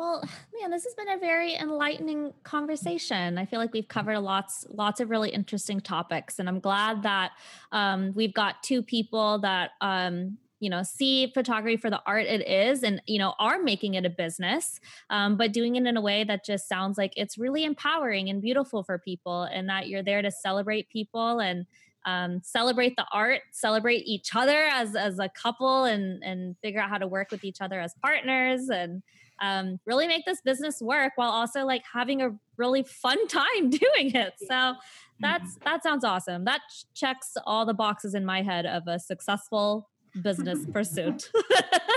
Well, 0.00 0.24
man, 0.58 0.70
this 0.70 0.84
has 0.84 0.94
been 0.94 1.10
a 1.10 1.18
very 1.18 1.56
enlightening 1.56 2.32
conversation. 2.42 3.36
I 3.36 3.44
feel 3.44 3.60
like 3.60 3.74
we've 3.74 3.86
covered 3.86 4.18
lots, 4.20 4.64
lots 4.70 4.98
of 4.98 5.10
really 5.10 5.28
interesting 5.28 5.78
topics, 5.78 6.38
and 6.38 6.48
I'm 6.48 6.58
glad 6.58 7.02
that 7.02 7.32
um, 7.70 8.14
we've 8.14 8.32
got 8.32 8.62
two 8.62 8.82
people 8.82 9.40
that 9.40 9.72
um, 9.82 10.38
you 10.58 10.70
know 10.70 10.82
see 10.82 11.30
photography 11.34 11.76
for 11.76 11.90
the 11.90 12.00
art 12.06 12.24
it 12.24 12.48
is, 12.48 12.82
and 12.82 13.02
you 13.04 13.18
know 13.18 13.34
are 13.38 13.60
making 13.60 13.92
it 13.92 14.06
a 14.06 14.08
business, 14.08 14.80
um, 15.10 15.36
but 15.36 15.52
doing 15.52 15.76
it 15.76 15.84
in 15.84 15.98
a 15.98 16.00
way 16.00 16.24
that 16.24 16.46
just 16.46 16.66
sounds 16.66 16.96
like 16.96 17.12
it's 17.14 17.36
really 17.36 17.64
empowering 17.64 18.30
and 18.30 18.40
beautiful 18.40 18.82
for 18.82 18.96
people, 18.96 19.42
and 19.42 19.68
that 19.68 19.88
you're 19.88 20.02
there 20.02 20.22
to 20.22 20.30
celebrate 20.30 20.88
people 20.88 21.40
and 21.40 21.66
um, 22.06 22.40
celebrate 22.42 22.96
the 22.96 23.04
art, 23.12 23.42
celebrate 23.52 24.06
each 24.06 24.34
other 24.34 24.64
as 24.72 24.96
as 24.96 25.18
a 25.18 25.28
couple, 25.28 25.84
and 25.84 26.24
and 26.24 26.56
figure 26.62 26.80
out 26.80 26.88
how 26.88 26.96
to 26.96 27.06
work 27.06 27.30
with 27.30 27.44
each 27.44 27.60
other 27.60 27.78
as 27.78 27.92
partners, 28.02 28.70
and 28.70 29.02
um, 29.40 29.80
really 29.86 30.06
make 30.06 30.24
this 30.26 30.40
business 30.42 30.80
work 30.80 31.12
while 31.16 31.30
also 31.30 31.64
like 31.64 31.82
having 31.90 32.22
a 32.22 32.30
really 32.56 32.82
fun 32.82 33.26
time 33.28 33.70
doing 33.70 34.14
it. 34.14 34.34
So 34.46 34.74
that's 35.20 35.56
that 35.64 35.82
sounds 35.82 36.04
awesome. 36.04 36.44
That 36.44 36.60
ch- 36.70 36.84
checks 36.94 37.36
all 37.46 37.66
the 37.66 37.74
boxes 37.74 38.14
in 38.14 38.24
my 38.24 38.42
head 38.42 38.66
of 38.66 38.86
a 38.86 38.98
successful 38.98 39.88
business 40.22 40.60
pursuit. 40.72 41.30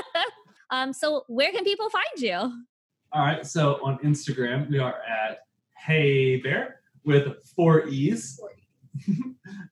um, 0.69 0.93
so 0.93 1.23
where 1.27 1.51
can 1.51 1.63
people 1.63 1.89
find 1.89 2.03
you? 2.17 2.63
All 3.11 3.21
right, 3.21 3.45
so 3.45 3.79
on 3.83 3.99
Instagram 3.99 4.69
we 4.69 4.79
are 4.79 5.01
at 5.03 5.39
Hey 5.77 6.37
Bear 6.37 6.79
with 7.05 7.43
four 7.55 7.87
E's. 7.87 8.39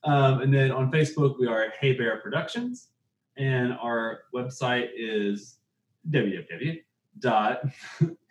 um, 0.03 0.41
and 0.41 0.53
then 0.53 0.71
on 0.71 0.91
Facebook, 0.91 1.39
we 1.39 1.47
are 1.47 1.67
Hey 1.79 1.93
Bear 1.93 2.17
Productions, 2.17 2.89
and 3.37 3.73
our 3.73 4.21
website 4.33 4.89
is 4.95 5.57
www 6.09 6.81
dot 7.19 7.61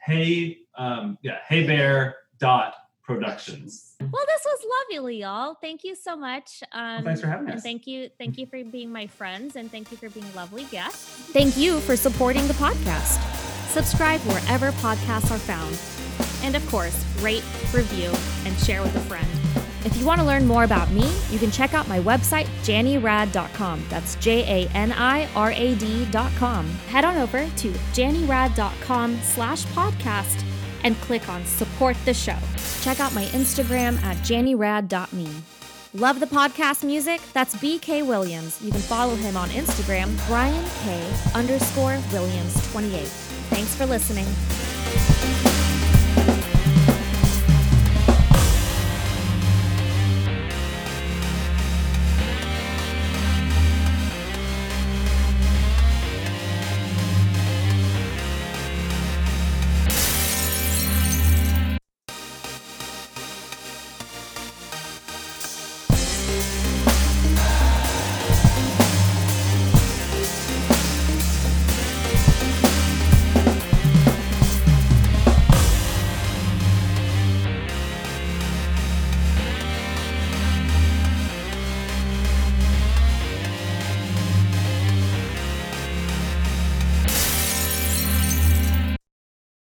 hey 0.05 0.59
um, 0.77 1.19
yeah 1.23 1.39
hey 1.49 1.67
bear 1.67 2.17
dot 2.39 2.75
productions. 3.03 3.97
Well, 4.01 4.25
this 4.27 4.45
was 4.47 4.65
lovely, 4.89 5.17
y'all. 5.21 5.55
Thank 5.61 5.83
you 5.83 5.97
so 5.97 6.17
much. 6.17 6.63
Um, 6.71 6.97
Well, 6.97 7.05
thanks 7.07 7.21
for 7.21 7.27
having 7.27 7.49
and 7.49 7.57
us. 7.57 7.63
thank 7.63 7.85
you, 7.89 8.09
thank 8.19 8.39
you 8.39 8.47
for 8.47 8.63
being 8.63 8.93
my 8.93 9.09
friends, 9.09 9.57
and 9.57 9.69
thank 9.69 9.91
you 9.91 9.97
for 9.97 10.09
being 10.11 10.33
lovely 10.35 10.63
guests. 10.65 11.09
Thank 11.33 11.57
you 11.57 11.81
for 11.81 11.97
supporting 11.97 12.47
the 12.47 12.55
podcast. 12.55 13.19
Subscribe 13.71 14.21
wherever 14.21 14.71
podcasts 14.73 15.31
are 15.33 15.39
found, 15.39 15.77
and 16.45 16.55
of 16.55 16.65
course, 16.71 17.05
rate, 17.21 17.45
review, 17.75 18.13
and 18.45 18.57
share 18.61 18.81
with 18.81 18.95
a 18.95 19.01
friend. 19.01 19.29
If 19.85 19.97
you 19.97 20.05
want 20.05 20.21
to 20.21 20.27
learn 20.27 20.47
more 20.47 20.65
about 20.65 20.91
me, 20.91 21.11
you 21.31 21.39
can 21.39 21.51
check 21.51 21.73
out 21.73 21.89
my 21.89 22.01
website, 22.01 22.47
janirad.com. 22.63 23.85
That's 23.89 24.15
J 24.17 24.67
A 24.67 24.69
N 24.75 24.93
I 24.93 25.27
R 25.35 25.53
A 25.53 25.75
D.com. 25.75 26.67
Head 26.89 27.05
on 27.05 27.17
over 27.17 27.49
to 27.49 27.71
janirad.com 27.71 29.19
slash 29.23 29.65
podcast 29.67 30.45
and 30.85 30.97
click 31.01 31.29
on 31.29 31.45
support 31.47 31.97
the 32.05 32.15
show. 32.15 32.37
Check 32.83 33.01
out 33.01 33.15
my 33.15 33.25
Instagram 33.27 34.01
at 34.03 34.17
janirad.me. 34.19 35.29
Love 35.93 36.21
the 36.21 36.27
podcast 36.27 36.85
music? 36.85 37.21
That's 37.33 37.55
BK 37.57 38.07
Williams. 38.07 38.63
You 38.63 38.71
can 38.71 38.81
follow 38.81 39.17
him 39.17 39.37
on 39.37 39.49
Instagram, 39.49 40.15
Brian 40.29 40.65
K 40.83 41.13
underscore 41.35 41.99
Williams 42.13 42.71
28. 42.73 43.07
Thanks 43.49 43.75
for 43.75 43.87
listening. 43.87 44.27